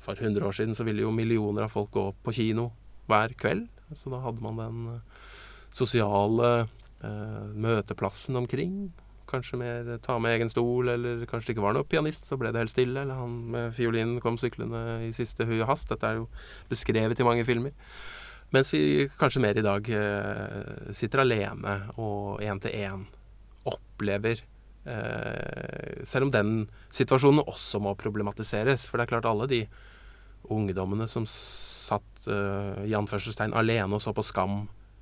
For 0.00 0.18
100 0.18 0.42
år 0.42 0.54
siden 0.56 0.74
så 0.74 0.82
ville 0.82 1.04
jo 1.04 1.12
millioner 1.14 1.62
av 1.62 1.70
folk 1.70 1.92
gå 1.94 2.02
på 2.24 2.32
kino 2.34 2.64
hver 3.06 3.36
kveld. 3.38 3.68
Så 3.94 4.10
da 4.10 4.18
hadde 4.24 4.42
man 4.42 4.58
den 4.58 4.80
sosiale 5.70 6.66
møteplassen 7.00 8.36
omkring. 8.36 8.90
kanskje 9.30 9.58
mer 9.60 9.98
ta 10.02 10.18
med 10.18 10.34
egen 10.34 10.50
stol, 10.50 10.88
eller 10.90 11.24
kanskje 11.30 11.50
det 11.50 11.54
ikke 11.54 11.64
var 11.64 11.76
noe 11.76 11.86
pianist, 11.86 12.26
så 12.26 12.36
ble 12.40 12.50
det 12.52 12.64
helt 12.64 12.72
stille, 12.72 13.04
eller 13.04 13.14
han 13.14 13.36
med 13.54 13.74
fiolinen 13.76 14.20
kom 14.20 14.36
syklende 14.40 14.80
i 15.06 15.12
siste 15.14 15.46
hui 15.46 15.60
og 15.60 15.68
hast. 15.70 15.88
Dette 15.88 16.08
er 16.08 16.18
jo 16.18 16.26
beskrevet 16.70 17.20
i 17.20 17.26
mange 17.26 17.46
filmer. 17.46 17.76
Mens 18.50 18.72
vi 18.74 19.06
kanskje 19.18 19.42
mer 19.44 19.58
i 19.58 19.64
dag 19.64 19.86
eh, 19.94 20.90
sitter 20.96 21.22
alene 21.22 21.76
og 22.02 22.42
én 22.42 22.58
til 22.62 22.74
én 22.74 23.04
opplever 23.70 24.40
eh, 24.88 26.02
Selv 26.08 26.26
om 26.26 26.32
den 26.34 26.50
situasjonen 26.90 27.46
også 27.46 27.78
må 27.82 27.94
problematiseres. 27.94 28.88
For 28.88 28.98
det 28.98 29.06
er 29.06 29.12
klart 29.14 29.30
alle 29.30 29.46
de 29.50 29.62
ungdommene 30.50 31.06
som 31.10 31.28
satt 31.28 32.26
eh, 32.26 32.90
i 32.90 32.96
anførselstegn 32.98 33.54
alene 33.54 33.94
og 33.94 34.02
så 34.02 34.14
på 34.16 34.26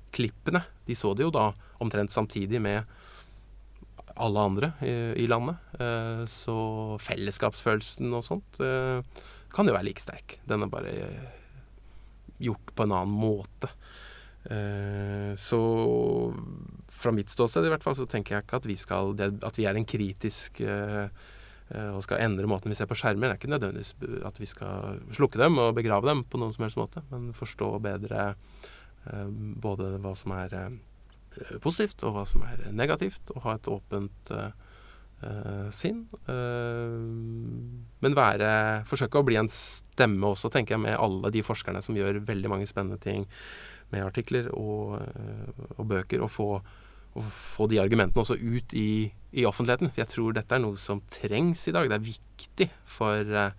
Skam-klippene, 0.09 0.63
de 0.85 0.95
så 0.95 1.13
det 1.13 1.23
jo 1.23 1.31
da 1.31 1.53
omtrent 1.79 2.11
samtidig 2.11 2.59
med 2.61 2.83
alle 4.19 4.39
andre 4.39 4.71
i, 4.81 5.23
i 5.23 5.27
landet. 5.27 5.55
Eh, 5.79 6.25
så 6.27 6.97
fellesskapsfølelsen 6.99 8.11
og 8.13 8.23
sånt 8.25 8.59
eh, 8.59 9.01
kan 9.53 9.67
jo 9.67 9.73
være 9.73 9.87
like 9.87 10.01
sterk. 10.01 10.39
Den 10.45 10.63
er 10.63 10.71
bare 10.71 10.93
gjort 12.39 12.73
på 12.75 12.83
en 12.83 12.95
annen 12.95 13.15
måte. 13.15 13.69
Eh, 14.43 15.35
så 15.37 15.61
fra 16.89 17.11
mitt 17.11 17.29
ståsted 17.29 17.65
i 17.65 17.71
hvert 17.71 17.83
fall 17.83 17.95
så 17.95 18.07
tenker 18.09 18.35
jeg 18.35 18.45
ikke 18.45 18.59
at 18.59 18.67
vi, 18.67 18.75
skal, 18.79 19.13
at 19.15 19.59
vi 19.59 19.67
er 19.69 19.77
en 19.77 19.87
kritisk 19.87 20.59
eh, 20.61 21.05
eh, 21.69 21.91
og 21.93 22.03
skal 22.03 22.25
endre 22.25 22.49
måten 22.49 22.71
vi 22.71 22.75
ser 22.75 22.89
på 22.89 22.97
skjermer. 22.99 23.29
Det 23.29 23.37
er 23.37 23.39
ikke 23.39 23.53
nødvendigvis 23.55 24.25
at 24.27 24.41
vi 24.41 24.49
skal 24.49 24.99
slukke 25.15 25.39
dem 25.39 25.61
og 25.63 25.77
begrave 25.79 26.11
dem 26.11 26.25
på 26.27 26.41
noen 26.41 26.51
som 26.55 26.67
helst 26.67 26.81
måte, 26.81 27.05
men 27.13 27.31
forstå 27.37 27.77
bedre 27.87 28.33
både 29.63 29.95
hva 30.03 30.13
som 30.17 30.33
er 30.35 30.55
positivt 31.63 32.03
og 32.03 32.17
hva 32.17 32.25
som 32.27 32.43
er 32.47 32.65
negativt, 32.75 33.31
og 33.35 33.45
ha 33.45 33.55
et 33.55 33.69
åpent 33.71 34.33
sinn. 35.75 36.05
men 37.99 38.15
være 38.15 38.51
Forsøke 38.87 39.19
å 39.19 39.25
bli 39.27 39.35
en 39.35 39.49
stemme 39.51 40.29
også, 40.29 40.47
tenker 40.53 40.77
jeg, 40.77 40.83
med 40.85 40.95
alle 40.95 41.31
de 41.35 41.43
forskerne 41.43 41.81
som 41.83 41.97
gjør 41.97 42.21
veldig 42.27 42.51
mange 42.53 42.69
spennende 42.69 43.01
ting 43.03 43.27
med 43.93 44.05
artikler 44.05 44.49
og, 44.55 44.99
eh, 45.01 45.65
og 45.77 45.87
bøker, 45.89 46.23
og 46.23 46.31
få, 46.31 46.49
og 47.15 47.31
få, 47.33 47.67
de 47.71 47.81
argumentene 47.81 48.23
også 48.23 48.37
ut 48.37 48.75
i, 48.77 49.09
i, 49.31 49.45
offentligheten. 49.45 49.91
For 49.91 50.03
jeg 50.03 50.13
tror 50.13 50.37
dette 50.37 50.55
er 50.55 50.63
noe 50.63 50.79
som 50.81 51.01
trengs 51.11 51.67
i 51.69 51.75
dag. 51.75 51.89
Det 51.89 51.97
er 51.97 52.09
viktig 52.09 52.69
for 52.85 53.35
eh, 53.43 53.57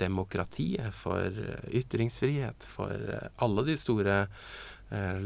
demokratiet, 0.00 0.94
for 0.96 1.26
eh, 1.26 1.66
ytringsfrihet, 1.82 2.66
for 2.66 3.18
alle 3.44 3.66
de 3.70 3.78
store 3.78 4.24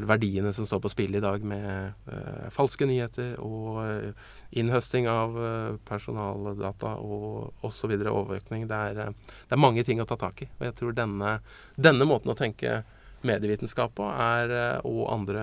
verdiene 0.09 0.53
som 0.55 0.67
står 0.67 0.81
på 0.85 0.91
spill 0.93 1.17
i 1.19 1.23
dag, 1.23 1.43
med 1.45 1.95
uh, 2.09 2.49
falske 2.55 2.87
nyheter 2.89 3.35
og 3.45 3.81
uh, 3.83 4.29
innhøsting 4.57 5.09
av 5.11 5.37
uh, 5.39 5.79
personaldata 5.89 6.95
og 7.03 7.67
osv. 7.67 7.95
overvåkning. 7.99 8.69
Det 8.71 8.79
er, 8.93 9.17
det 9.17 9.57
er 9.57 9.61
mange 9.61 9.85
ting 9.87 10.03
å 10.03 10.09
ta 10.09 10.19
tak 10.21 10.45
i. 10.47 10.51
Og 10.59 10.69
jeg 10.71 10.79
tror 10.79 10.97
denne, 10.97 11.39
denne 11.77 12.09
måten 12.09 12.33
å 12.33 12.39
tenke 12.39 12.83
medievitenskap 13.27 13.97
på 13.99 14.07
er, 14.13 14.53
eh, 14.55 14.87
og 14.87 15.09
andre 15.13 15.43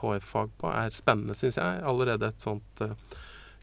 HF-fag 0.00 0.56
på 0.58 0.72
er 0.72 0.94
spennende, 0.94 1.36
syns 1.38 1.60
jeg. 1.60 1.82
Allerede 1.86 2.32
et 2.32 2.42
sånt 2.42 2.82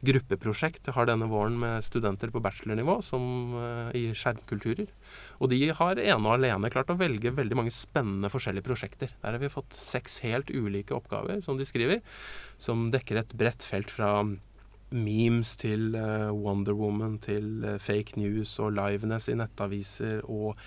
gruppeprosjekt 0.05 0.89
har 0.95 1.07
denne 1.09 1.27
våren 1.31 1.57
med 1.61 1.85
studenter 1.85 2.31
på 2.33 2.41
bachelornivå 2.43 2.97
som, 3.05 3.23
uh, 3.55 3.89
i 3.97 4.11
skjermkulturer. 4.17 4.89
Og 5.39 5.51
de 5.53 5.59
har 5.77 6.01
ene 6.01 6.21
og 6.21 6.37
alene 6.37 6.71
klart 6.73 6.91
å 6.93 6.97
velge 6.99 7.33
veldig 7.37 7.57
mange 7.59 7.73
spennende 7.75 8.31
forskjellige 8.33 8.67
prosjekter. 8.67 9.13
Der 9.21 9.37
har 9.37 9.41
vi 9.41 9.51
fått 9.53 9.77
seks 9.77 10.19
helt 10.25 10.49
ulike 10.49 10.95
oppgaver 10.97 11.43
som 11.45 11.59
de 11.59 11.67
skriver, 11.69 12.01
som 12.61 12.89
dekker 12.93 13.21
et 13.21 13.35
bredt 13.37 13.65
felt 13.65 13.93
fra 13.93 14.13
memes 14.91 15.55
til 15.61 15.95
uh, 15.95 16.33
Wonder 16.35 16.75
Woman 16.75 17.19
til 17.23 17.63
fake 17.79 18.19
news 18.19 18.57
og 18.59 18.73
liveness 18.75 19.29
i 19.31 19.37
nettaviser 19.39 20.25
og 20.27 20.57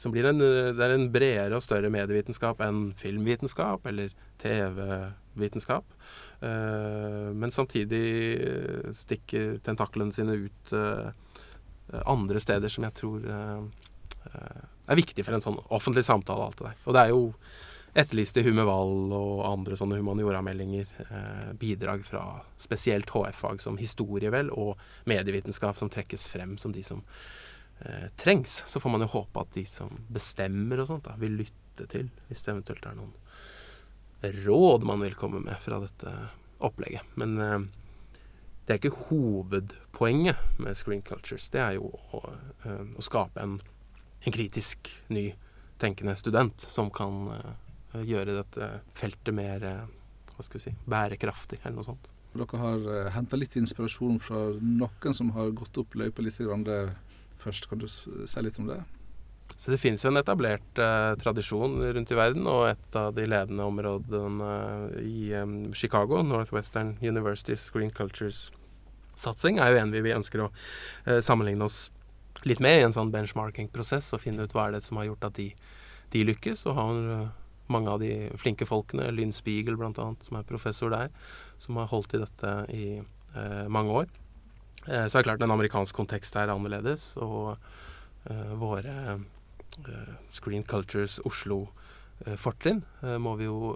som 0.00 0.12
blir 0.14 0.24
en, 0.30 0.40
eh, 0.40 0.72
det 0.72 0.80
er 0.80 0.94
en 0.94 1.10
bredere 1.12 1.56
og 1.58 1.64
større 1.64 1.90
medievitenskap 1.92 2.62
enn 2.64 2.92
filmvitenskap 2.96 3.84
eller 3.86 4.14
TV-vitenskap. 4.40 5.16
Uh, 6.40 7.30
men 7.36 7.52
samtidig 7.54 8.04
stikker 8.96 9.58
tentaklene 9.64 10.14
sine 10.14 10.36
ut 10.46 10.74
uh, 10.76 11.10
andre 12.04 12.42
steder 12.42 12.72
som 12.72 12.86
jeg 12.86 12.96
tror 13.00 13.26
uh, 13.26 13.64
er 14.90 14.98
viktig 14.98 15.24
for 15.26 15.36
en 15.36 15.44
sånn 15.44 15.58
offentlig 15.72 16.04
samtale. 16.06 16.44
og 16.44 16.50
alt 16.50 16.60
det 16.60 16.70
der. 16.70 16.80
Og 16.86 16.96
det 16.96 17.02
er 17.02 17.12
jo 17.14 17.22
etterlyst 18.00 18.38
i 18.38 18.44
Hummervall 18.46 19.10
og 19.16 19.44
andre 19.48 19.76
sånne 19.78 19.98
humaniorameldinger. 19.98 20.90
bidrag 21.58 22.04
fra 22.06 22.22
spesielt 22.58 23.10
HF-fag 23.10 23.62
som 23.62 23.78
historie, 23.80 24.30
vel, 24.30 24.50
og 24.54 24.78
medievitenskap 25.10 25.78
som 25.78 25.90
trekkes 25.90 26.28
frem 26.30 26.56
som 26.58 26.72
de 26.72 26.84
som 26.86 27.02
eh, 27.80 28.08
trengs. 28.16 28.62
Så 28.66 28.80
får 28.80 28.90
man 28.90 29.00
jo 29.04 29.10
håpe 29.14 29.40
at 29.40 29.52
de 29.56 29.64
som 29.66 29.90
bestemmer 30.12 30.82
og 30.82 30.90
sånt, 30.90 31.08
da, 31.08 31.16
vil 31.20 31.40
lytte 31.42 31.88
til, 31.90 32.10
hvis 32.28 32.44
det 32.44 32.54
eventuelt 32.54 32.86
er 32.86 32.98
noen 32.98 33.14
råd 34.22 34.84
man 34.84 35.00
vil 35.00 35.14
komme 35.14 35.40
med 35.40 35.60
fra 35.62 35.80
dette 35.80 36.12
opplegget. 36.60 37.02
Men 37.14 37.38
eh, 37.38 37.60
det 38.66 38.74
er 38.74 38.80
ikke 38.80 39.08
hovedpoenget 39.08 40.60
med 40.60 40.76
Screen 40.76 41.02
Cultures. 41.02 41.48
Det 41.52 41.60
er 41.62 41.78
jo 41.78 41.90
å, 42.12 42.22
eh, 42.64 42.84
å 42.96 43.04
skape 43.04 43.42
en, 43.42 43.58
en, 44.20 44.34
kritisk, 44.34 44.92
ny 45.08 45.30
tenkende 45.80 46.16
student 46.20 46.60
som 46.60 46.92
kan 46.92 47.26
eh, 47.38 48.04
gjøre 48.06 48.36
dette 48.42 48.70
feltet 48.94 49.34
mer 49.34 49.64
hva 50.30 50.44
skal 50.44 50.60
vi 50.60 50.66
si, 50.68 50.72
bærekraftig, 50.88 51.58
eller 51.64 51.80
noe 51.80 51.88
sånt. 51.88 52.10
Dere 52.30 52.58
har 52.62 52.84
uh, 52.86 53.08
henta 53.10 53.34
litt 53.34 53.56
inspirasjon 53.58 54.20
fra 54.22 54.38
noen 54.62 55.16
som 55.16 55.32
har 55.34 55.50
gått 55.58 55.80
opp 55.82 55.96
løypa 55.98 56.22
litt 56.22 56.38
først. 57.42 57.66
Kan 57.66 57.82
du 57.82 57.88
si 57.90 58.44
litt 58.44 58.60
om 58.62 58.68
det? 58.70 58.78
Så 59.60 59.70
Det 59.74 59.80
finnes 59.82 60.00
jo 60.00 60.08
en 60.08 60.16
etablert 60.16 60.78
eh, 60.80 61.14
tradisjon 61.20 61.74
rundt 61.92 62.10
i 62.10 62.16
verden, 62.16 62.46
og 62.48 62.70
et 62.70 62.96
av 62.96 63.12
de 63.12 63.26
ledende 63.28 63.66
områdene 63.68 64.52
i 65.04 65.34
eh, 65.36 65.50
Chicago, 65.76 66.22
Northwestern 66.24 66.94
University's 67.04 67.66
Green 67.74 67.90
Cultures-satsing, 67.92 69.60
er 69.60 69.74
jo 69.74 69.82
en 69.82 69.92
vi, 69.92 70.00
vi 70.06 70.14
ønsker 70.16 70.46
å 70.46 70.48
eh, 71.04 71.20
sammenligne 71.20 71.68
oss 71.68 71.90
litt 72.48 72.62
med 72.64 72.78
i 72.78 72.86
en 72.86 72.94
sånn 72.96 73.12
benchmarking-prosess, 73.12 74.14
og 74.16 74.22
finne 74.22 74.46
ut 74.48 74.54
hva 74.56 74.70
er 74.70 74.78
det 74.78 74.80
som 74.86 74.96
har 74.96 75.10
gjort 75.10 75.26
at 75.28 75.36
de, 75.36 75.50
de 76.14 76.22
lykkes. 76.24 76.64
Og 76.70 76.78
har 76.78 77.00
uh, 77.10 77.26
mange 77.68 77.92
av 77.92 78.00
de 78.00 78.14
flinke 78.40 78.64
folkene, 78.64 79.10
Lynn 79.12 79.34
Spiegel 79.36 79.76
bl.a., 79.76 79.92
som 79.92 80.38
er 80.38 80.46
professor 80.48 80.92
der, 80.94 81.12
som 81.60 81.76
har 81.80 81.90
holdt 81.90 82.16
i 82.16 82.22
dette 82.22 82.54
i 82.72 82.86
uh, 83.36 83.66
mange 83.68 83.98
år. 84.02 84.08
Eh, 84.86 85.04
så 85.04 85.18
er 85.18 85.20
det 85.20 85.26
klart 85.28 85.44
en 85.44 85.52
amerikansk 85.52 86.00
kontekst 86.00 86.40
er 86.40 86.52
annerledes, 86.54 87.12
og 87.20 87.58
våre 88.60 88.92
Screen 90.34 90.64
Cultures 90.68 91.18
Oslo-fortrinn 91.26 92.82
uh, 93.02 93.16
må 93.22 93.36
vi 93.40 93.48
jo 93.48 93.74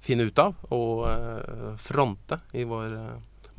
finne 0.00 0.26
ut 0.28 0.40
av 0.40 0.56
og 0.72 1.76
fronte 1.80 2.40
i 2.56 2.64
vår 2.64 2.94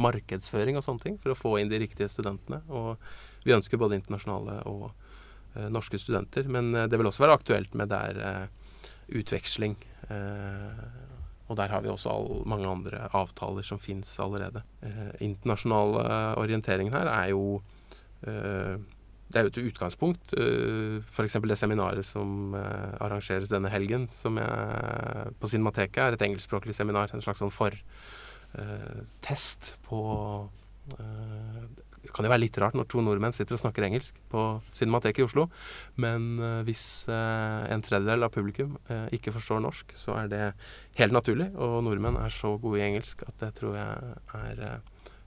markedsføring 0.01 0.79
og 0.79 0.86
sånne 0.86 1.03
ting 1.03 1.17
for 1.21 1.33
å 1.33 1.38
få 1.38 1.51
inn 1.60 1.69
de 1.69 1.77
riktige 1.83 2.10
studentene. 2.10 2.63
Og 2.74 2.98
vi 3.45 3.53
ønsker 3.53 3.77
både 3.77 4.00
internasjonale 4.00 4.63
og 4.69 4.89
norske 5.69 6.00
studenter, 6.01 6.48
men 6.50 6.71
det 6.74 6.98
vil 6.98 7.10
også 7.10 7.25
være 7.25 7.36
aktuelt 7.38 7.75
med 7.77 7.91
der 7.91 8.50
utveksling 9.12 9.75
og 11.51 11.57
der 11.60 11.74
har 11.74 11.83
vi 11.83 11.91
også 11.91 12.12
all, 12.13 12.29
mange 12.48 12.69
andre 12.69 13.05
avtaler 13.17 13.65
som 13.67 13.79
fins 13.81 14.13
allerede. 14.24 14.63
Eh, 14.88 15.12
internasjonal 15.27 15.98
orientering 16.39 16.93
her 16.93 17.10
er 17.12 17.31
jo 17.33 17.60
eh, 18.24 18.79
det 19.31 19.39
er 19.39 19.47
jo 19.47 19.51
et 19.51 19.59
utgangspunkt. 19.71 20.33
Uh, 20.38 21.00
F.eks. 21.07 21.38
det 21.47 21.59
seminaret 21.59 22.07
som 22.07 22.55
uh, 22.55 22.95
arrangeres 23.03 23.51
denne 23.51 23.71
helgen, 23.73 24.07
som 24.11 24.39
jeg, 24.41 25.35
på 25.39 25.51
Cinemateket 25.51 26.01
er 26.03 26.17
et 26.17 26.25
engelskspråklig 26.27 26.75
seminar. 26.77 27.13
En 27.13 27.23
slags 27.23 27.43
sånn 27.43 27.53
fortest 27.53 29.75
på 29.88 30.01
det 32.01 32.09
kan 32.17 32.25
jo 32.25 32.31
være 32.31 32.41
litt 32.41 32.57
rart 32.57 32.73
når 32.75 32.88
to 32.89 33.03
nordmenn 33.05 33.35
sitter 33.35 33.53
og 33.53 33.61
snakker 33.61 33.85
engelsk 33.85 34.15
på 34.31 34.41
Cinemateket 34.75 35.21
i 35.21 35.25
Oslo, 35.27 35.45
men 36.01 36.41
hvis 36.65 37.05
en 37.13 37.83
tredjedel 37.85 38.25
av 38.25 38.33
publikum 38.33 38.73
ikke 39.13 39.33
forstår 39.35 39.61
norsk, 39.61 39.93
så 39.95 40.17
er 40.23 40.31
det 40.31 40.41
helt 40.97 41.13
naturlig. 41.13 41.51
Og 41.61 41.77
nordmenn 41.85 42.17
er 42.19 42.33
så 42.33 42.55
gode 42.59 42.81
i 42.81 42.88
engelsk 42.88 43.21
at 43.29 43.38
det 43.45 43.51
tror 43.61 43.77
jeg 43.77 44.17
er 44.41 44.81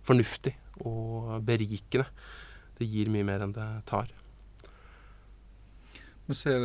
fornuftig 0.05 0.57
og 0.83 1.39
berikende. 1.47 2.07
Det 2.79 2.89
gir 2.91 3.11
mye 3.13 3.27
mer 3.27 3.45
enn 3.45 3.55
det 3.57 3.69
tar. 3.91 4.11
Men 6.25 6.39
ser 6.39 6.63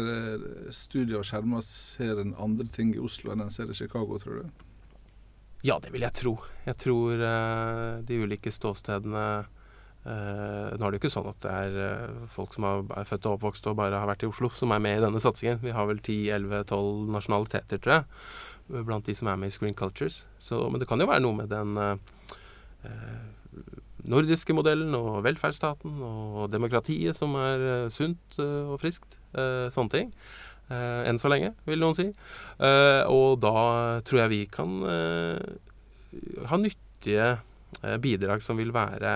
studier 0.71 1.19
og 1.19 1.27
skjermer 1.27 1.61
ser 1.65 2.21
en 2.21 2.33
andre 2.39 2.67
ting 2.71 2.93
i 2.95 3.03
Oslo 3.03 3.33
enn 3.33 3.43
en 3.43 3.53
ser 3.53 3.71
i 3.71 3.77
Chicago, 3.77 4.17
tror 4.21 4.41
du? 4.41 4.65
Ja, 5.67 5.75
det 5.83 5.91
vil 5.91 6.05
jeg 6.05 6.15
tro. 6.15 6.37
Jeg 6.63 6.79
tror 6.79 7.19
de 8.07 8.19
ulike 8.23 8.53
ståstedene 8.55 9.25
Uh, 9.99 10.71
nå 10.79 10.85
er 10.87 10.93
det 10.93 10.95
jo 10.95 11.01
ikke 11.01 11.11
sånn 11.11 11.27
at 11.27 11.41
det 11.43 11.51
er 11.51 11.73
uh, 11.75 12.27
folk 12.31 12.53
som 12.55 12.63
er 12.65 13.07
født 13.07 13.25
og 13.27 13.35
oppvokst 13.35 13.65
og 13.67 13.75
bare 13.81 13.99
har 13.99 14.07
vært 14.07 14.23
i 14.23 14.29
Oslo, 14.29 14.47
som 14.55 14.71
er 14.71 14.79
med 14.83 14.95
i 14.97 15.03
denne 15.03 15.19
satsingen. 15.19 15.59
Vi 15.61 15.73
har 15.75 15.89
vel 15.89 15.99
10-11-12 15.99 17.11
nasjonaliteter, 17.17 17.81
tror 17.83 17.97
jeg. 17.97 18.05
blant 18.87 19.09
de 19.09 19.15
som 19.17 19.27
er 19.27 19.41
med 19.41 19.51
i 19.51 19.55
Screen 19.57 19.75
Cultures. 19.75 20.23
Så, 20.39 20.61
men 20.71 20.79
det 20.79 20.87
kan 20.87 21.03
jo 21.03 21.09
være 21.09 21.25
noe 21.25 21.35
med 21.41 21.51
den 21.51 21.75
nordiske 24.07 24.55
modellen 24.55 24.93
og 24.95 25.23
velferdsstaten 25.25 25.97
og 26.05 26.45
demokratiet 26.53 27.17
som 27.17 27.35
er 27.39 27.89
sunt 27.93 28.39
og 28.39 28.77
friskt. 28.81 29.17
sånne 29.33 29.89
ting. 29.93 30.13
enn 30.69 31.17
så 31.17 31.29
lenge, 31.29 31.51
vil 31.65 31.81
noen 31.81 31.97
si. 31.97 32.07
og 33.09 33.39
da 33.41 33.99
tror 34.05 34.19
jeg 34.21 34.29
vi 34.29 34.41
kan 34.49 34.79
ha 36.49 36.57
nyttige 36.57 37.29
bidrag 38.01 38.41
som 38.41 38.57
vil 38.57 38.71
være 38.73 39.13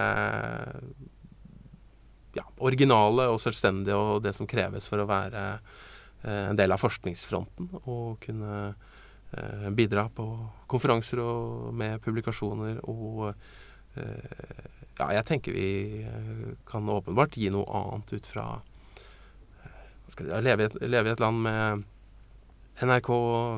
ja, 2.38 2.46
originale 2.66 3.28
og 3.32 3.42
selvstendige, 3.42 3.98
og 3.98 4.24
det 4.26 4.34
som 4.38 4.50
kreves 4.50 4.88
for 4.90 5.04
å 5.04 5.10
være 5.10 5.44
eh, 5.54 6.50
en 6.50 6.58
del 6.60 6.74
av 6.74 6.82
forskningsfronten. 6.82 7.70
Og 7.84 8.18
kunne 8.24 8.56
eh, 8.70 9.70
bidra 9.76 10.08
på 10.14 10.28
konferanser 10.72 11.22
og 11.24 11.70
med 11.78 12.02
publikasjoner 12.04 12.82
og 12.90 13.30
eh, 13.30 13.62
Ja, 13.96 15.08
jeg 15.18 15.26
tenker 15.26 15.56
vi 15.56 16.04
eh, 16.06 16.54
kan 16.70 16.90
åpenbart 16.90 17.38
gi 17.38 17.50
noe 17.54 17.66
annet 17.74 18.14
ut 18.14 18.30
fra 18.30 18.46
skal 20.12 20.30
jeg, 20.30 20.44
leve 20.46 21.10
i 21.10 21.14
et 21.14 21.24
land 21.24 21.40
med 21.46 21.84
NRK, 22.84 23.10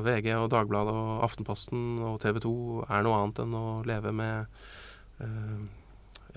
VG 0.06 0.30
og 0.36 0.50
Dagbladet 0.52 0.94
og 0.94 1.24
Aftenposten 1.26 1.98
og 2.04 2.20
TV 2.22 2.40
2 2.44 2.54
er 2.86 3.04
noe 3.04 3.18
annet 3.18 3.42
enn 3.42 3.56
å 3.56 3.66
leve 3.88 4.12
med 4.16 4.46
uh, 5.20 5.60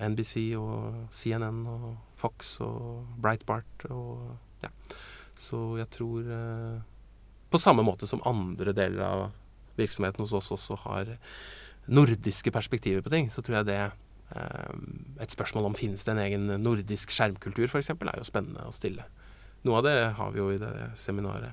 NBC 0.00 0.34
og 0.58 1.06
CNN 1.14 1.62
og 1.70 1.90
Fox 2.20 2.56
og 2.64 3.16
Breitbart 3.20 3.88
og 3.90 4.38
Ja. 4.60 4.68
Så 5.40 5.78
jeg 5.78 5.88
tror 5.88 6.26
uh, 6.28 6.82
På 7.48 7.56
samme 7.56 7.80
måte 7.80 8.04
som 8.04 8.20
andre 8.28 8.74
deler 8.76 9.00
av 9.06 9.22
virksomheten 9.78 10.20
hos 10.20 10.34
oss 10.36 10.50
også 10.52 10.76
har 10.84 11.14
nordiske 11.90 12.52
perspektiver 12.54 13.04
på 13.04 13.12
ting, 13.12 13.30
så 13.32 13.42
tror 13.44 13.60
jeg 13.60 13.70
det 13.70 13.80
eh, 13.80 14.74
Et 15.20 15.32
spørsmål 15.34 15.70
om 15.70 15.78
finnes 15.78 16.04
det 16.04 16.12
en 16.14 16.22
egen 16.22 16.46
nordisk 16.62 17.12
skjermkultur, 17.14 17.66
f.eks., 17.68 17.90
er 17.90 18.20
jo 18.20 18.28
spennende 18.28 18.66
å 18.66 18.74
stille. 18.74 19.06
Noe 19.66 19.80
av 19.80 19.88
det 19.88 19.96
har 20.16 20.30
vi 20.32 20.40
jo 20.40 20.52
i 20.54 20.60
det 20.60 20.72
seminaret 20.96 21.52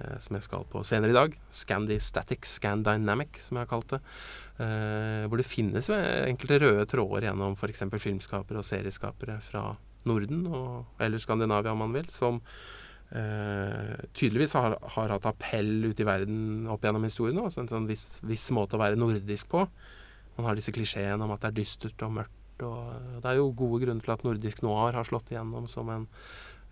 eh, 0.00 0.16
som 0.22 0.38
jeg 0.38 0.46
skal 0.46 0.64
på 0.70 0.84
senere 0.86 1.12
i 1.12 1.18
dag. 1.18 1.34
Scandi 1.52 1.98
Static, 2.00 2.46
Scan 2.48 2.84
Dynamic, 2.86 3.40
som 3.42 3.58
jeg 3.58 3.66
har 3.66 3.72
kalt 3.74 3.96
det. 3.96 4.00
Eh, 4.62 5.26
hvor 5.26 5.42
det 5.42 5.48
finnes 5.48 5.90
jo 5.90 5.98
enkelte 5.98 6.62
røde 6.62 6.86
tråder 6.88 7.28
gjennom 7.28 7.58
f.eks. 7.58 7.84
filmskapere 7.98 8.62
og 8.62 8.68
serieskapere 8.68 9.40
fra 9.44 9.68
Norden, 10.06 10.46
og, 10.46 10.98
eller 11.02 11.20
Skandinavia 11.20 11.74
om 11.74 11.82
man 11.82 11.96
vil, 11.96 12.08
som 12.14 12.40
tydeligvis 13.06 14.56
har, 14.58 14.74
har, 14.82 15.12
hatt 15.14 15.28
appell 15.30 15.86
ute 15.86 16.02
i 16.02 16.06
verden 16.08 16.66
opp 16.72 16.82
gjennom 16.82 17.04
historien. 17.06 17.38
Også, 17.38 17.62
en 17.62 17.70
sånn 17.70 17.86
viss, 17.86 18.18
viss, 18.26 18.48
måte 18.54 18.74
å 18.74 18.80
være 18.82 18.98
nordisk 18.98 19.48
på. 19.52 19.62
Man 20.36 20.48
har 20.48 20.58
disse 20.58 20.74
klisjeene 20.74 21.22
om 21.22 21.32
at 21.32 21.44
det 21.44 21.52
er 21.52 21.56
dystert 21.60 22.02
og 22.02 22.16
mørkt. 22.18 22.64
Og 22.66 23.20
det 23.22 23.30
er 23.30 23.38
jo 23.38 23.52
gode 23.56 23.84
grunner 23.84 24.04
til 24.04 24.14
at 24.16 24.24
nordisk 24.26 24.64
noir 24.66 24.96
har 24.98 25.06
slått 25.06 25.30
igjennom 25.32 25.68
som 25.70 25.92
en 25.92 26.08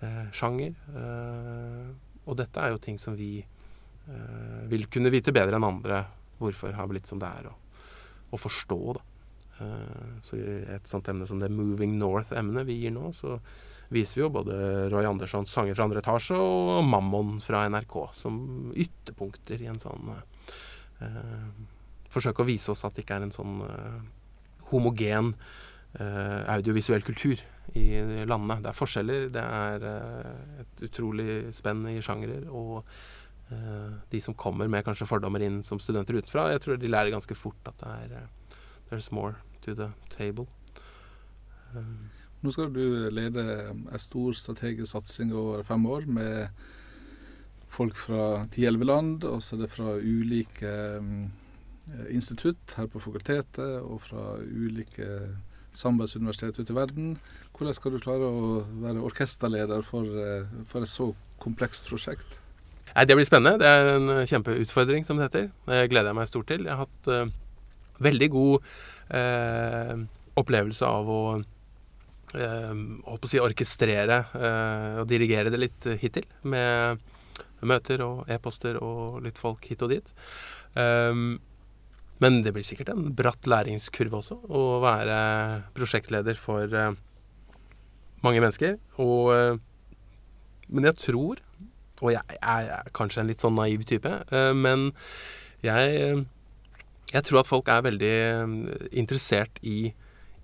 eh, 0.03 0.27
sjanger. 0.37 0.75
Eh, 0.91 1.89
og 2.25 2.39
dette 2.41 2.61
er 2.61 2.73
jo 2.73 2.83
ting 2.83 2.99
som 3.01 3.17
vi 3.17 3.39
eh, 3.41 4.61
vil 4.71 4.89
kunne 4.93 5.13
vite 5.13 5.35
bedre 5.35 5.59
enn 5.59 5.69
andre 5.69 6.05
hvorfor 6.41 6.75
har 6.77 6.89
blitt 6.91 7.09
som 7.09 7.21
det 7.23 7.29
er, 7.29 7.51
og, 7.51 7.85
og 8.35 8.41
forstå, 8.43 8.81
da. 8.97 9.05
Eh, 9.63 10.15
så 10.27 10.39
i 10.39 10.57
et 10.75 10.91
sånt 10.91 11.09
emne 11.13 11.29
som 11.29 11.41
det 11.41 11.53
Moving 11.53 11.97
North-emnet 12.01 12.67
vi 12.69 12.81
gir 12.83 12.95
nå, 12.95 13.13
så 13.15 13.39
viser 13.93 14.19
vi 14.19 14.25
jo 14.25 14.33
både 14.33 14.57
Roy 14.93 15.07
Anderssons 15.09 15.53
sanger 15.53 15.77
fra 15.77 15.87
andre 15.89 16.03
etasje 16.03 16.39
og 16.39 16.85
Mammon 16.89 17.39
fra 17.45 17.65
NRK 17.71 17.97
som 18.17 18.37
ytterpunkter 18.73 19.63
i 19.65 19.71
en 19.73 19.81
sånn 19.83 20.13
eh, 20.15 21.49
Forsøk 22.15 22.45
å 22.45 22.47
vise 22.47 22.71
oss 22.71 22.85
at 22.87 22.95
det 22.95 23.03
ikke 23.03 23.19
er 23.19 23.27
en 23.27 23.35
sånn 23.35 23.59
eh, 23.67 23.99
homogen 24.71 25.33
eh, 25.99 26.41
audiovisuell 26.55 27.03
kultur 27.07 27.41
i 27.75 27.85
landene. 28.29 28.61
Det 28.63 28.71
er 28.71 28.79
forskjeller, 28.79 29.29
det 29.35 29.43
er 29.43 29.87
et 30.63 30.83
utrolig 30.87 31.55
spenn 31.57 31.81
i 31.91 31.97
sjangere. 32.05 32.45
Og 32.53 32.85
de 34.13 34.21
som 34.23 34.37
kommer 34.39 34.69
med 34.71 34.85
kanskje 34.87 35.09
fordommer 35.09 35.43
inn 35.43 35.59
som 35.67 35.81
studenter 35.83 36.21
utenfra, 36.21 36.51
jeg 36.53 36.63
tror 36.63 36.79
de 36.79 36.91
lærer 36.93 37.15
ganske 37.15 37.37
fort 37.39 37.73
at 37.73 37.81
det 37.81 37.95
er 38.21 38.29
There's 38.91 39.11
more 39.11 39.37
to 39.63 39.75
the 39.75 39.91
table. 40.11 40.47
Um, 41.75 42.11
Nå 42.45 42.53
skal 42.53 42.69
du 42.75 43.09
lede 43.09 43.43
en 43.73 44.01
stor 44.01 44.35
strategisk 44.37 44.91
satsing 44.93 45.31
over 45.33 45.63
fem 45.65 45.87
år 45.89 46.05
med 46.05 46.65
folk 47.73 47.97
fra 47.97 48.45
ti-elleve 48.53 48.85
land, 48.85 49.25
og 49.25 49.41
så 49.43 49.57
er 49.57 49.63
det 49.65 49.73
fra 49.73 49.95
ulike 49.97 50.73
um, 51.01 51.31
institutt 52.13 52.77
her 52.77 52.91
på 52.93 53.01
fakultetet 53.01 53.81
og 53.81 54.03
fra 54.05 54.37
ulike 54.45 55.09
samarbeidsuniversitet 55.75 56.61
ute 56.61 56.75
i 56.75 56.77
verden. 56.77 57.15
Hvordan 57.57 57.79
skal 57.79 57.95
du 57.97 58.03
klare 58.05 58.29
å 58.29 58.61
være 58.83 59.07
orkesterleder 59.09 59.81
for, 59.89 60.05
uh, 60.05 60.45
for 60.69 60.85
et 60.85 60.93
så 60.93 61.09
komplekst 61.41 61.89
prosjekt? 61.89 62.43
Det 62.93 63.17
blir 63.17 63.27
spennende. 63.27 63.59
Det 63.65 63.73
er 63.73 63.89
en 63.97 64.29
kjempeutfordring, 64.29 65.09
som 65.09 65.17
det 65.17 65.31
heter. 65.31 65.49
Det 65.67 65.81
gleder 65.91 66.13
jeg 66.13 66.19
meg 66.21 66.29
stort 66.31 66.51
til. 66.53 66.69
Jeg 66.69 66.77
har 66.77 66.85
hatt 66.85 67.09
uh, 67.09 67.33
veldig 68.05 68.31
god 68.37 68.69
uh, 69.17 70.05
opplevelse 70.41 70.87
av 70.87 71.11
å 71.11 71.21
eh, 71.39 71.45
holdt 72.35 73.23
på 73.23 73.29
å 73.29 73.31
si 73.31 73.41
orkestrere 73.43 74.21
eh, 74.35 75.01
og 75.03 75.09
dirigere 75.11 75.53
det 75.53 75.61
litt 75.61 75.89
hittil. 76.03 76.27
Med 76.43 77.03
møter 77.65 78.03
og 78.05 78.29
e-poster 78.29 78.77
og 78.83 79.23
litt 79.25 79.41
folk 79.41 79.65
hit 79.71 79.83
og 79.87 79.95
dit. 79.95 80.11
Um, 80.77 81.39
men 82.21 82.43
det 82.45 82.53
blir 82.55 82.67
sikkert 82.67 82.91
en 82.93 83.09
bratt 83.17 83.49
læringskurve 83.49 84.19
også, 84.21 84.37
å 84.53 84.83
være 84.85 85.17
prosjektleder 85.75 86.37
for 86.39 86.69
uh, 86.77 86.93
mange 88.27 88.43
mennesker. 88.45 88.77
Og, 89.01 89.33
uh, 89.33 90.69
men 90.69 90.91
jeg 90.91 91.01
tror, 91.01 91.41
og 92.03 92.13
jeg, 92.13 92.39
er 92.43 92.93
kanskje 92.95 93.25
en 93.25 93.33
litt 93.33 93.41
sånn 93.41 93.57
naiv 93.57 93.87
type, 93.89 94.13
men 94.59 94.91
jeg 95.65 96.25
jeg 97.15 97.27
tror 97.29 97.43
at 97.43 97.49
folk 97.51 97.69
er 97.71 97.85
veldig 97.87 98.15
eh, 98.15 98.55
interessert 98.99 99.61
i, 99.63 99.93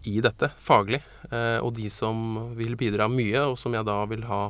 i 0.02 0.20
dette 0.24 0.50
faglig. 0.60 1.02
Eh, 1.30 1.58
og 1.60 1.74
de 1.76 1.88
som 1.92 2.54
vil 2.58 2.76
bidra 2.80 3.08
mye, 3.10 3.44
og 3.50 3.58
som 3.60 3.74
jeg 3.76 3.86
da 3.88 3.98
vil 4.10 4.24
ha 4.30 4.42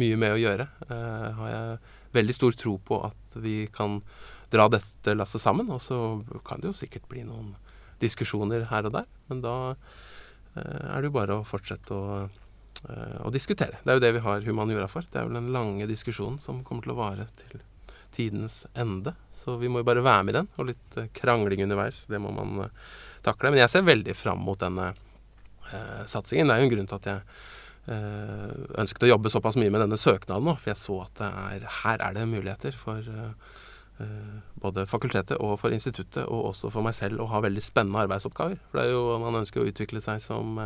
mye 0.00 0.18
med 0.20 0.36
å 0.36 0.40
gjøre, 0.40 0.66
eh, 0.88 1.30
har 1.38 1.50
jeg 1.50 1.78
veldig 2.16 2.36
stor 2.36 2.58
tro 2.58 2.76
på 2.78 3.00
at 3.06 3.36
vi 3.40 3.66
kan 3.72 4.00
dra 4.50 4.68
dette 4.68 5.14
lasset 5.16 5.42
sammen. 5.42 5.70
Og 5.70 5.80
så 5.80 6.20
kan 6.46 6.60
det 6.60 6.70
jo 6.70 6.76
sikkert 6.76 7.08
bli 7.08 7.24
noen 7.24 7.54
diskusjoner 8.00 8.68
her 8.70 8.88
og 8.88 8.94
der, 8.96 9.08
men 9.28 9.42
da 9.44 9.56
eh, 10.56 10.86
er 10.94 11.00
det 11.00 11.10
jo 11.10 11.16
bare 11.16 11.40
å 11.40 11.48
fortsette 11.48 11.96
å, 11.96 12.28
å 13.20 13.32
diskutere. 13.32 13.80
Det 13.84 13.92
er 13.92 13.98
jo 13.98 14.04
det 14.06 14.14
vi 14.16 14.24
har 14.24 14.46
humaniora 14.46 14.88
for. 14.88 15.04
Det 15.04 15.20
er 15.20 15.28
jo 15.28 15.36
den 15.36 15.52
lange 15.52 15.88
diskusjonen 15.88 16.40
som 16.40 16.64
kommer 16.64 16.86
til 16.86 16.94
å 16.94 17.00
vare 17.00 17.28
til 17.40 17.60
tidens 18.10 18.64
ende. 18.74 19.14
Så 19.32 19.56
vi 19.60 19.68
må 19.68 19.82
jo 19.82 19.86
bare 19.86 20.02
være 20.02 20.24
med 20.26 20.34
i 20.34 20.38
den, 20.40 20.48
og 20.56 20.70
litt 20.72 20.98
krangling 21.16 21.62
underveis. 21.66 22.06
Det 22.10 22.18
må 22.18 22.32
man 22.34 22.64
takle. 23.26 23.52
Men 23.52 23.62
jeg 23.62 23.72
ser 23.72 23.86
veldig 23.86 24.16
fram 24.18 24.42
mot 24.46 24.60
denne 24.60 24.90
eh, 24.92 26.04
satsingen. 26.10 26.50
Det 26.50 26.56
er 26.56 26.62
jo 26.62 26.68
en 26.68 26.74
grunn 26.76 26.92
til 26.92 27.00
at 27.00 27.10
jeg 27.14 27.24
ønsket 28.78 29.02
å 29.02 29.08
jobbe 29.08 29.30
såpass 29.32 29.56
mye 29.58 29.70
med 29.72 29.80
denne 29.82 29.96
søknaden 29.98 30.44
nå, 30.46 30.52
for 30.60 30.70
jeg 30.70 30.78
så 30.78 30.98
at 31.02 31.22
er, 31.26 31.64
her 31.80 32.02
er 32.04 32.12
det 32.14 32.26
muligheter 32.28 32.76
for 32.76 33.02
både 34.60 34.84
fakultetet 34.86 35.40
og 35.42 35.56
for 35.58 35.74
instituttet, 35.74 36.22
og 36.28 36.52
også 36.52 36.70
for 36.70 36.86
meg 36.86 36.94
selv, 36.94 37.24
å 37.24 37.30
ha 37.32 37.40
veldig 37.42 37.64
spennende 37.64 38.04
arbeidsoppgaver. 38.04 38.60
For 38.68 38.78
det 38.78 38.84
er 38.84 38.94
jo, 38.94 39.02
man 39.24 39.40
ønsker 39.40 39.64
å 39.64 39.66
utvikle 39.72 40.04
seg 40.04 40.20
som 40.22 40.60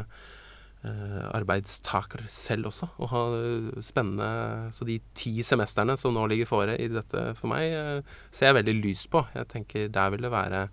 eh, 0.84 1.24
arbeidstaker 1.32 2.24
selv 2.30 2.70
også. 2.70 2.90
Og 2.98 3.10
ha 3.12 3.24
eh, 3.38 3.70
spennende 3.84 4.72
Så 4.76 4.86
de 4.88 5.00
ti 5.16 5.36
semestrene 5.46 5.96
som 6.00 6.14
nå 6.14 6.26
ligger 6.30 6.50
fore 6.50 6.76
i 6.78 6.90
dette 6.92 7.26
for 7.38 7.50
meg, 7.52 7.72
eh, 7.72 8.20
ser 8.30 8.52
jeg 8.52 8.60
veldig 8.60 8.76
lyst 8.82 9.10
på. 9.12 9.24
Jeg 9.34 9.50
tenker 9.52 9.90
der 9.92 10.14
vil 10.14 10.26
det 10.26 10.34
være 10.34 10.68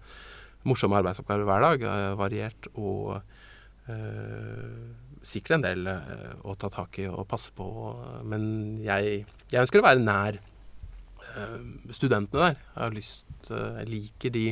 morsomme 0.68 1.00
arbeidsoppgaver 1.00 1.48
hver 1.48 1.66
dag, 1.66 1.86
eh, 1.88 2.08
variert 2.20 2.70
og 2.76 3.16
eh, 3.90 4.92
sikkert 5.26 5.58
en 5.58 5.66
del 5.66 5.90
eh, 5.90 6.34
å 6.46 6.56
ta 6.60 6.72
tak 6.74 7.02
i 7.02 7.08
og 7.10 7.28
passe 7.30 7.54
på. 7.56 7.68
Men 8.28 8.44
jeg, 8.86 9.24
jeg 9.52 9.64
ønsker 9.64 9.82
å 9.82 9.90
være 9.90 10.06
nær 10.06 10.42
studentene 11.96 12.50
der. 12.50 12.56
Jeg 12.76 12.96
lyst 12.98 13.48
Jeg 13.48 13.88
liker 13.88 14.34
de 14.34 14.46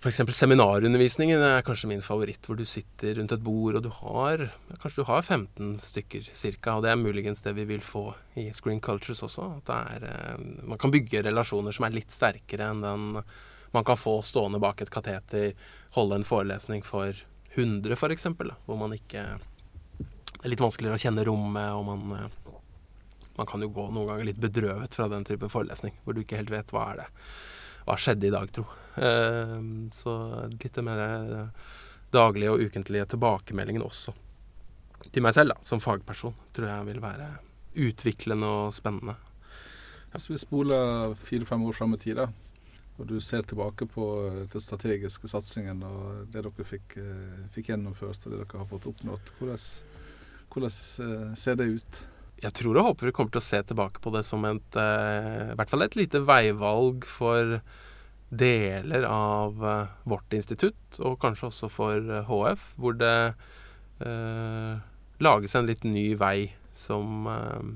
F.eks. 0.00 0.22
seminarundervisningen 0.32 1.42
er 1.44 1.64
kanskje 1.66 1.90
min 1.90 2.00
favoritt, 2.00 2.46
hvor 2.48 2.56
du 2.56 2.62
sitter 2.64 3.18
rundt 3.18 3.34
et 3.34 3.42
bord 3.44 3.76
og 3.76 3.82
du 3.84 3.90
har 3.98 4.46
kanskje 4.80 5.02
du 5.02 5.08
har 5.10 5.20
15 5.20 5.74
stykker 5.82 6.30
cirka, 6.32 6.78
og 6.78 6.86
det 6.86 6.94
er 6.94 7.00
muligens 7.00 7.44
det 7.44 7.52
vi 7.58 7.66
vil 7.68 7.82
få 7.84 8.06
i 8.40 8.46
Screen 8.56 8.80
Cultures 8.80 9.20
også. 9.26 9.50
At 9.58 9.74
er, 9.74 10.06
man 10.64 10.80
kan 10.80 10.94
bygge 10.94 11.20
relasjoner 11.26 11.76
som 11.76 11.84
er 11.84 11.98
litt 11.98 12.16
sterkere 12.16 12.70
enn 12.72 12.80
den 12.86 13.10
man 13.74 13.86
kan 13.86 13.98
få 13.98 14.20
stående 14.26 14.60
bak 14.62 14.82
et 14.82 14.92
kateter, 14.92 15.54
holde 15.96 16.20
en 16.20 16.26
forelesning 16.26 16.84
for 16.86 17.14
100 17.54 17.96
f.eks., 17.96 18.26
hvor 18.66 18.78
man 18.78 18.94
ikke 18.94 19.24
Det 20.40 20.46
er 20.46 20.52
litt 20.54 20.62
vanskeligere 20.62 20.96
å 20.96 21.02
kjenne 21.02 21.24
rommet, 21.26 21.74
og 21.76 21.84
man 21.84 22.16
eh, 22.16 22.36
man 23.36 23.48
kan 23.48 23.62
jo 23.62 23.70
gå 23.72 23.86
noen 23.94 24.08
ganger 24.08 24.26
litt 24.28 24.40
bedrøvet 24.40 24.94
fra 24.94 25.06
den 25.08 25.24
type 25.24 25.48
forelesning, 25.48 25.94
hvor 26.04 26.12
du 26.12 26.20
ikke 26.20 26.36
helt 26.36 26.52
vet 26.52 26.72
hva 26.74 26.90
er 26.92 27.02
det 27.02 27.06
hva 27.86 27.96
skjedde 27.96 28.28
i 28.28 28.32
dag, 28.32 28.50
tro. 28.52 28.66
Eh, 29.00 29.54
så 29.96 30.14
litt 30.52 30.80
mer 30.84 31.00
eh, 31.04 31.70
daglige 32.12 32.52
og 32.52 32.66
ukentlige 32.68 33.06
tilbakemeldingene 33.14 33.86
også 33.86 34.12
til 35.10 35.24
meg 35.24 35.34
selv, 35.34 35.54
da, 35.54 35.64
som 35.66 35.80
fagperson, 35.82 36.36
tror 36.54 36.68
jeg 36.68 36.86
vil 36.90 37.00
være 37.02 37.30
utviklende 37.80 38.46
og 38.46 38.74
spennende. 38.76 39.16
Hvis 40.12 40.28
vi 40.30 40.38
spoler 40.42 41.14
fire-fem 41.24 41.64
år 41.66 41.76
fram 41.76 41.96
i 41.96 42.00
tid, 42.02 42.20
og 43.00 43.08
du 43.08 43.16
ser 43.24 43.46
tilbake 43.48 43.88
på 43.88 44.06
den 44.52 44.62
strategiske 44.62 45.28
satsingen 45.30 45.82
og 45.86 46.30
det 46.32 46.44
dere 46.44 46.66
fikk, 46.68 46.96
eh, 47.00 47.44
fikk, 47.54 47.72
gjennomført 47.72 48.26
og 48.26 48.34
det 48.34 48.42
dere 48.42 48.62
har 48.62 48.68
fått 48.70 48.88
oppnådd, 48.92 49.32
hvordan, 49.38 49.62
hvordan 50.52 50.74
eh, 51.06 51.30
ser 51.40 51.60
det 51.60 51.68
ut? 51.78 52.02
Jeg 52.40 52.56
tror 52.56 52.80
og 52.80 52.90
håper 52.90 53.10
vi 53.10 53.14
kommer 53.16 53.32
til 53.32 53.42
å 53.42 53.48
se 53.48 53.62
tilbake 53.68 54.04
på 54.04 54.12
det 54.14 54.24
som 54.28 54.44
et, 54.48 54.76
eh, 54.76 55.52
i 55.52 55.56
hvert 55.58 55.72
fall 55.72 55.86
et 55.86 55.96
lite 55.98 56.22
veivalg 56.28 57.08
for 57.08 57.58
deler 58.30 59.08
av 59.08 59.56
vårt 60.06 60.36
institutt, 60.36 61.00
og 61.02 61.18
kanskje 61.18 61.48
også 61.48 61.70
for 61.72 62.12
HF, 62.28 62.68
hvor 62.78 62.94
det 62.94 63.16
eh, 64.06 64.76
lages 65.20 65.56
en 65.58 65.66
litt 65.68 65.84
ny 65.84 66.12
vei 66.18 66.52
som 66.76 67.26
eh, 67.26 67.72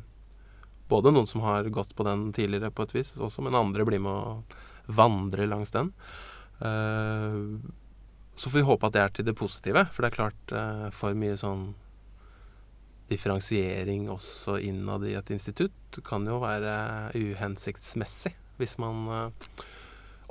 både 0.88 1.12
noen 1.12 1.28
som 1.28 1.44
har 1.44 1.68
gått 1.72 1.94
på 1.96 2.06
den 2.06 2.28
tidligere 2.36 2.72
på 2.74 2.86
et 2.86 2.94
vis, 2.96 3.14
også, 3.16 3.44
men 3.44 3.58
andre 3.58 3.86
blir 3.88 4.02
med 4.02 4.12
å 4.12 4.62
vandre 4.86 5.46
langs 5.48 5.72
den. 5.74 5.92
Uh, 6.60 7.58
så 8.34 8.50
får 8.50 8.58
vi 8.58 8.66
håpe 8.66 8.88
at 8.88 8.94
det 8.94 9.02
er 9.02 9.14
til 9.14 9.28
det 9.28 9.36
positive, 9.38 9.86
for 9.92 10.04
det 10.04 10.10
er 10.10 10.18
klart 10.18 10.54
uh, 10.54 10.88
for 10.94 11.16
mye 11.18 11.36
sånn 11.38 11.72
differensiering 13.10 14.08
også 14.08 14.56
innad 14.64 15.04
i 15.06 15.12
et 15.18 15.30
institutt 15.34 15.98
kan 16.06 16.24
jo 16.26 16.38
være 16.40 17.12
uhensiktsmessig 17.12 18.32
hvis 18.56 18.78
man 18.80 19.04
uh, 19.10 19.64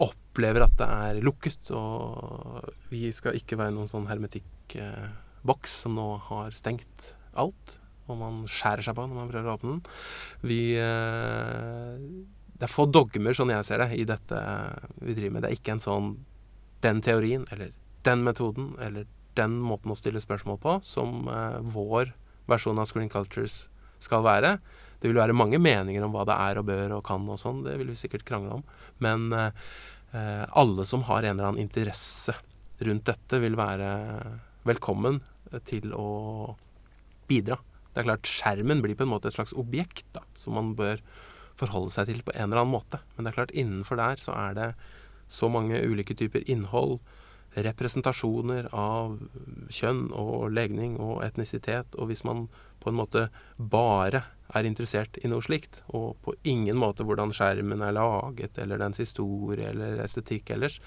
opplever 0.01 0.65
at 0.65 0.73
det 0.79 0.87
er 0.89 1.21
lukket, 1.23 1.69
og 1.75 2.65
vi 2.89 3.11
skal 3.13 3.37
ikke 3.37 3.59
være 3.59 3.75
noen 3.75 3.91
sånn 3.91 4.09
hermetikkboks 4.09 5.79
som 5.85 5.99
nå 5.99 6.07
har 6.31 6.57
stengt 6.57 7.13
alt 7.37 7.77
og 8.11 8.19
man 8.19 8.41
skjærer 8.51 8.83
seg 8.85 8.97
på 8.97 9.05
når 9.07 9.19
man 9.19 9.29
prøver 9.31 9.49
å 9.49 9.57
åpne 9.57 9.75
den. 9.75 9.83
Vi 10.43 10.61
eh, 10.79 12.07
Det 12.63 12.69
er 12.69 12.71
få 12.71 12.85
dogmer, 12.87 13.35
sånn 13.35 13.49
jeg 13.51 13.65
ser 13.67 13.81
det, 13.81 13.89
i 13.99 14.05
dette 14.07 14.37
vi 15.03 15.11
driver 15.17 15.33
med. 15.35 15.43
Det 15.43 15.49
er 15.49 15.57
ikke 15.57 15.73
en 15.73 15.81
sånn 15.83 16.05
den 16.85 17.01
teorien, 17.03 17.41
eller 17.51 17.73
den 18.07 18.21
metoden, 18.23 18.69
eller 18.79 19.03
den 19.35 19.57
måten 19.59 19.91
å 19.91 19.97
stille 19.99 20.21
spørsmål 20.23 20.61
på 20.63 20.75
som 20.87 21.27
eh, 21.27 21.57
vår 21.75 22.13
versjon 22.47 22.79
av 22.79 22.87
Screen 22.87 23.09
Cultures 23.11 23.65
skal 23.99 24.23
være. 24.23 24.53
Det 25.01 25.11
vil 25.11 25.19
være 25.19 25.35
mange 25.35 25.59
meninger 25.59 26.05
om 26.07 26.15
hva 26.15 26.23
det 26.29 26.37
er 26.39 26.61
og 26.61 26.69
bør 26.69 26.95
og 27.01 27.03
kan 27.09 27.27
og 27.27 27.41
sånn, 27.41 27.65
det 27.67 27.75
vil 27.81 27.91
vi 27.91 27.97
sikkert 27.99 28.23
krangle 28.31 28.61
om. 28.61 28.63
Men 29.03 29.27
eh, 29.35 30.47
alle 30.47 30.87
som 30.87 31.03
har 31.09 31.27
en 31.27 31.35
eller 31.35 31.49
annen 31.49 31.65
interesse 31.65 32.37
rundt 32.79 33.11
dette, 33.11 33.43
vil 33.43 33.59
være 33.59 33.91
velkommen 34.63 35.19
til 35.67 35.91
å 35.99 36.07
bidra. 37.27 37.59
Det 37.91 38.05
er 38.05 38.09
klart, 38.13 38.33
skjermen 38.39 38.79
blir 38.87 38.95
på 38.95 39.03
en 39.03 39.11
måte 39.17 39.27
et 39.27 39.35
slags 39.35 39.51
objekt 39.51 40.07
da, 40.15 40.23
som 40.39 40.55
man 40.55 40.71
bør 40.79 41.03
forholde 41.59 41.93
seg 41.93 42.09
til 42.09 42.21
på 42.25 42.33
en 42.35 42.49
eller 42.49 42.63
annen 42.63 42.75
måte. 42.75 43.01
Men 43.15 43.25
det 43.25 43.33
er 43.33 43.39
klart, 43.39 43.57
innenfor 43.57 43.99
der 43.99 44.21
så 44.21 44.35
er 44.37 44.57
det 44.57 44.69
så 45.31 45.49
mange 45.49 45.81
ulike 45.81 46.15
typer 46.17 46.45
innhold, 46.49 46.99
representasjoner 47.53 48.71
av 48.73 49.19
kjønn 49.69 50.07
og 50.17 50.47
legning 50.53 50.95
og 51.01 51.21
etnisitet. 51.25 51.93
Og 51.97 52.09
hvis 52.09 52.23
man 52.25 52.47
på 52.81 52.89
en 52.89 52.97
måte 52.97 53.27
bare 53.57 54.23
er 54.53 54.67
interessert 54.67 55.17
i 55.21 55.29
noe 55.29 55.43
slikt, 55.45 55.81
og 55.93 56.17
på 56.25 56.35
ingen 56.49 56.77
måte 56.81 57.05
hvordan 57.05 57.33
skjermen 57.33 57.81
er 57.85 57.95
laget, 57.95 58.57
eller 58.61 58.81
dens 58.81 59.01
historie 59.01 59.69
eller 59.69 60.01
estetikk 60.03 60.53
ellers, 60.55 60.79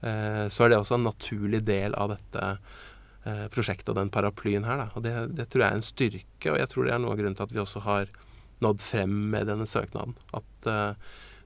eh, 0.00 0.46
så 0.48 0.64
er 0.64 0.72
det 0.72 0.80
også 0.80 0.98
en 0.98 1.06
naturlig 1.10 1.62
del 1.66 1.94
av 1.98 2.14
dette 2.14 2.48
eh, 2.48 3.46
prosjektet 3.52 3.92
og 3.92 4.00
den 4.00 4.12
paraplyen 4.14 4.66
her. 4.66 4.84
Da. 4.84 4.88
Og 4.96 5.06
det, 5.06 5.14
det, 5.38 5.48
tror 5.50 5.66
jeg 5.66 5.70
er 5.70 5.80
en 5.80 5.90
styrke, 5.90 6.54
og 6.54 6.60
jeg 6.62 6.72
tror 6.72 6.88
det 6.88 6.94
er 6.96 7.02
noe 7.02 7.14
av 7.14 7.22
grunnen 7.22 7.38
til 7.38 7.46
at 7.46 7.54
vi 7.54 7.62
også 7.62 7.84
har 7.86 8.14
nådd 8.62 8.80
frem 8.84 9.14
med 9.34 9.42
denne 9.50 9.66
søknaden. 9.68 10.14
At 10.36 10.52
uh, 10.70 10.92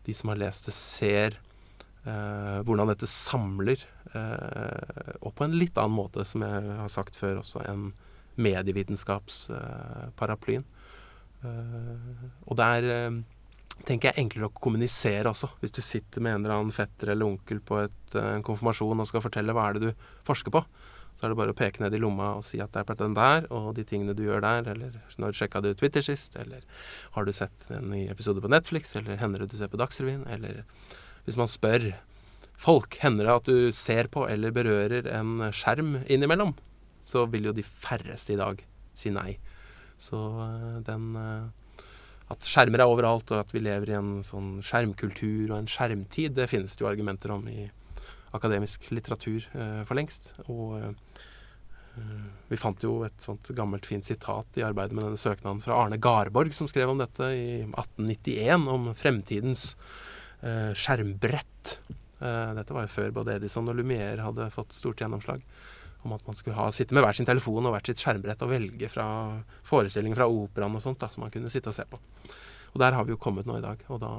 de 0.07 0.13
som 0.17 0.29
har 0.33 0.39
lest 0.41 0.63
det, 0.69 0.75
ser 0.77 1.31
uh, 2.07 2.59
hvordan 2.67 2.91
dette 2.93 3.09
samler, 3.11 3.79
uh, 4.15 5.13
og 5.21 5.31
på 5.37 5.43
en 5.47 5.59
litt 5.59 5.77
annen 5.81 5.99
måte, 5.99 6.21
som 6.29 6.41
jeg 6.47 6.59
har 6.83 6.91
sagt 6.93 7.15
før 7.19 7.35
også, 7.43 7.59
enn 7.67 7.85
medievitenskapsparaplyen. 8.37 10.65
Eh, 11.45 12.27
og 12.49 12.59
det 12.59 12.67
er 12.79 12.89
eh, 12.93 13.19
tenker 13.87 14.11
jeg 14.11 14.23
enklere 14.23 14.49
å 14.49 14.57
kommunisere 14.57 15.31
også. 15.31 15.49
Hvis 15.61 15.75
du 15.77 15.83
sitter 15.85 16.25
med 16.25 16.35
en 16.35 16.45
eller 16.45 16.59
annen 16.59 16.75
fetter 16.75 17.13
eller 17.13 17.29
onkel 17.29 17.61
på 17.65 17.81
et, 17.85 18.17
en 18.17 18.45
konfirmasjon 18.47 19.03
og 19.03 19.11
skal 19.11 19.25
fortelle 19.25 19.55
hva 19.57 19.69
er 19.69 19.77
det 19.77 19.89
du 19.89 20.07
forsker 20.27 20.55
på, 20.55 20.63
så 21.17 21.27
er 21.27 21.33
det 21.33 21.39
bare 21.39 21.55
å 21.55 21.57
peke 21.57 21.81
ned 21.81 21.95
i 21.97 22.01
lomma 22.01 22.35
og 22.37 22.45
si 22.45 22.61
at 22.61 22.75
det 22.75 22.83
er 22.83 22.89
på 22.91 22.97
den 23.01 23.17
der, 23.17 23.47
og 23.55 23.71
de 23.79 23.85
tingene 23.89 24.15
du 24.17 24.27
gjør 24.27 24.45
der, 24.45 24.69
eller 24.75 24.99
når 25.21 25.39
sjekka 25.39 25.63
du 25.65 25.71
Twitter 25.75 26.05
sist, 26.05 26.37
eller 26.37 26.67
har 27.17 27.25
du 27.25 27.33
sett 27.33 27.71
en 27.73 27.89
ny 27.93 28.05
episode 28.13 28.43
på 28.45 28.53
Netflix, 28.53 28.93
eller 29.01 29.17
hender 29.21 29.45
det 29.45 29.55
du 29.55 29.57
ser 29.57 29.73
på 29.73 29.81
Dagsrevyen, 29.81 30.27
eller 30.29 30.61
hvis 31.25 31.39
man 31.41 31.49
spør 31.51 31.95
folk, 32.61 32.99
hender 33.01 33.29
det 33.29 33.37
at 33.41 33.49
du 33.49 33.73
ser 33.77 34.11
på 34.13 34.27
eller 34.29 34.55
berører 34.55 35.09
en 35.17 35.49
skjerm 35.57 36.03
innimellom, 36.05 36.55
så 37.07 37.25
vil 37.31 37.49
jo 37.49 37.57
de 37.57 37.65
færreste 37.65 38.35
i 38.35 38.41
dag 38.41 38.61
si 38.97 39.13
nei. 39.15 39.39
Så 40.01 40.19
eh, 40.45 40.83
den 40.85 41.15
eh, 41.17 41.47
At 42.27 42.43
skjermer 42.43 42.83
er 42.83 42.91
overalt, 42.91 43.31
og 43.31 43.39
at 43.39 43.53
vi 43.55 43.61
lever 43.63 43.93
i 43.93 43.95
en 43.95 44.17
sånn 44.27 44.57
skjermkultur 44.59 45.53
og 45.53 45.61
en 45.61 45.69
skjermtid, 45.71 46.33
det 46.35 46.49
finnes 46.51 46.73
det 46.75 46.83
jo 46.83 46.89
argumenter 46.91 47.31
om 47.31 47.45
i 47.47 47.69
akademisk 48.37 48.89
litteratur 48.93 49.47
eh, 49.53 49.83
for 49.87 49.99
lengst. 49.99 50.31
Og 50.47 50.79
eh, 50.81 51.21
vi 52.51 52.59
fant 52.61 52.83
jo 52.85 53.01
et 53.07 53.17
sånt 53.25 53.49
gammelt, 53.57 53.89
fint 53.89 54.05
sitat 54.05 54.59
i 54.61 54.65
arbeidet 54.67 54.97
med 54.97 55.07
denne 55.07 55.21
søknaden 55.21 55.63
fra 55.65 55.79
Arne 55.81 55.99
Garborg, 56.03 56.53
som 56.57 56.69
skrev 56.69 56.93
om 56.93 57.01
dette 57.01 57.31
i 57.33 57.63
1891, 57.65 58.67
om 58.73 58.91
fremtidens 58.97 59.71
eh, 60.43 60.73
skjermbrett. 60.77 61.79
Dette 62.17 62.73
var 62.73 62.87
jo 62.87 62.95
før 62.95 63.11
både 63.19 63.35
Edison 63.37 63.67
og 63.69 63.77
Lumière 63.77 64.25
hadde 64.25 64.47
fått 64.55 64.73
stort 64.73 65.03
gjennomslag. 65.03 65.43
Om 66.07 66.15
at 66.17 66.23
man 66.25 66.37
skulle 66.39 66.57
ha, 66.57 66.71
sitte 66.73 66.97
med 66.97 67.05
hver 67.05 67.17
sin 67.19 67.29
telefon 67.29 67.67
og 67.69 67.75
hvert 67.75 67.91
sitt 67.91 68.01
skjermbrett 68.01 68.45
og 68.47 68.53
velge 68.55 68.89
fra 68.89 69.07
forestillinger 69.67 70.17
fra 70.17 70.29
operaen 70.33 70.79
og 70.79 70.85
sånt 70.85 71.03
da, 71.03 71.11
som 71.13 71.27
man 71.27 71.33
kunne 71.35 71.53
sitte 71.53 71.69
og 71.73 71.77
se 71.77 71.85
på. 71.91 72.01
Og 72.73 72.81
der 72.81 72.97
har 72.97 73.05
vi 73.05 73.13
jo 73.13 73.21
kommet 73.21 73.49
nå 73.49 73.59
i 73.59 73.65
dag. 73.65 73.83
Og 73.93 74.01
da 74.01 74.13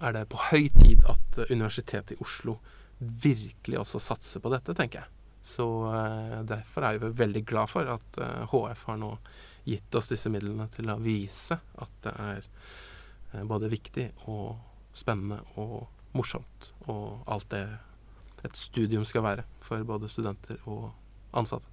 er 0.00 0.16
det 0.16 0.28
på 0.32 0.40
høy 0.50 0.68
tid 0.80 1.04
at 1.08 1.40
Universitetet 1.50 2.16
i 2.16 2.22
Oslo 2.24 2.56
virkelig 3.00 3.80
også 3.80 4.00
satse 4.02 4.40
på 4.40 4.52
dette, 4.52 4.74
tenker 4.76 5.02
jeg. 5.02 5.12
Så 5.42 5.66
uh, 5.88 6.40
derfor 6.44 6.84
er 6.84 6.98
vi 7.00 7.12
veldig 7.16 7.44
glad 7.48 7.70
for 7.72 7.88
at 7.88 8.18
uh, 8.20 8.42
eh, 8.42 8.50
HF 8.52 8.84
har 8.90 8.98
nå 9.00 9.14
gitt 9.64 9.94
oss 9.96 10.10
disse 10.10 10.28
midlene 10.32 10.68
til 10.74 10.90
å 10.92 10.98
vise 11.00 11.56
at 11.80 11.94
det 12.04 12.12
er 12.12 12.50
uh, 13.32 13.44
både 13.48 13.72
viktig 13.72 14.10
og 14.28 14.60
spennende 14.92 15.40
og 15.60 15.88
morsomt 16.12 16.72
og 16.90 17.22
alt 17.30 17.48
det 17.54 17.64
et 18.44 18.56
studium 18.56 19.04
skal 19.04 19.24
være 19.24 19.46
for 19.64 19.84
både 19.86 20.08
studenter 20.12 20.60
og 20.68 20.90
ansatte. 21.36 21.68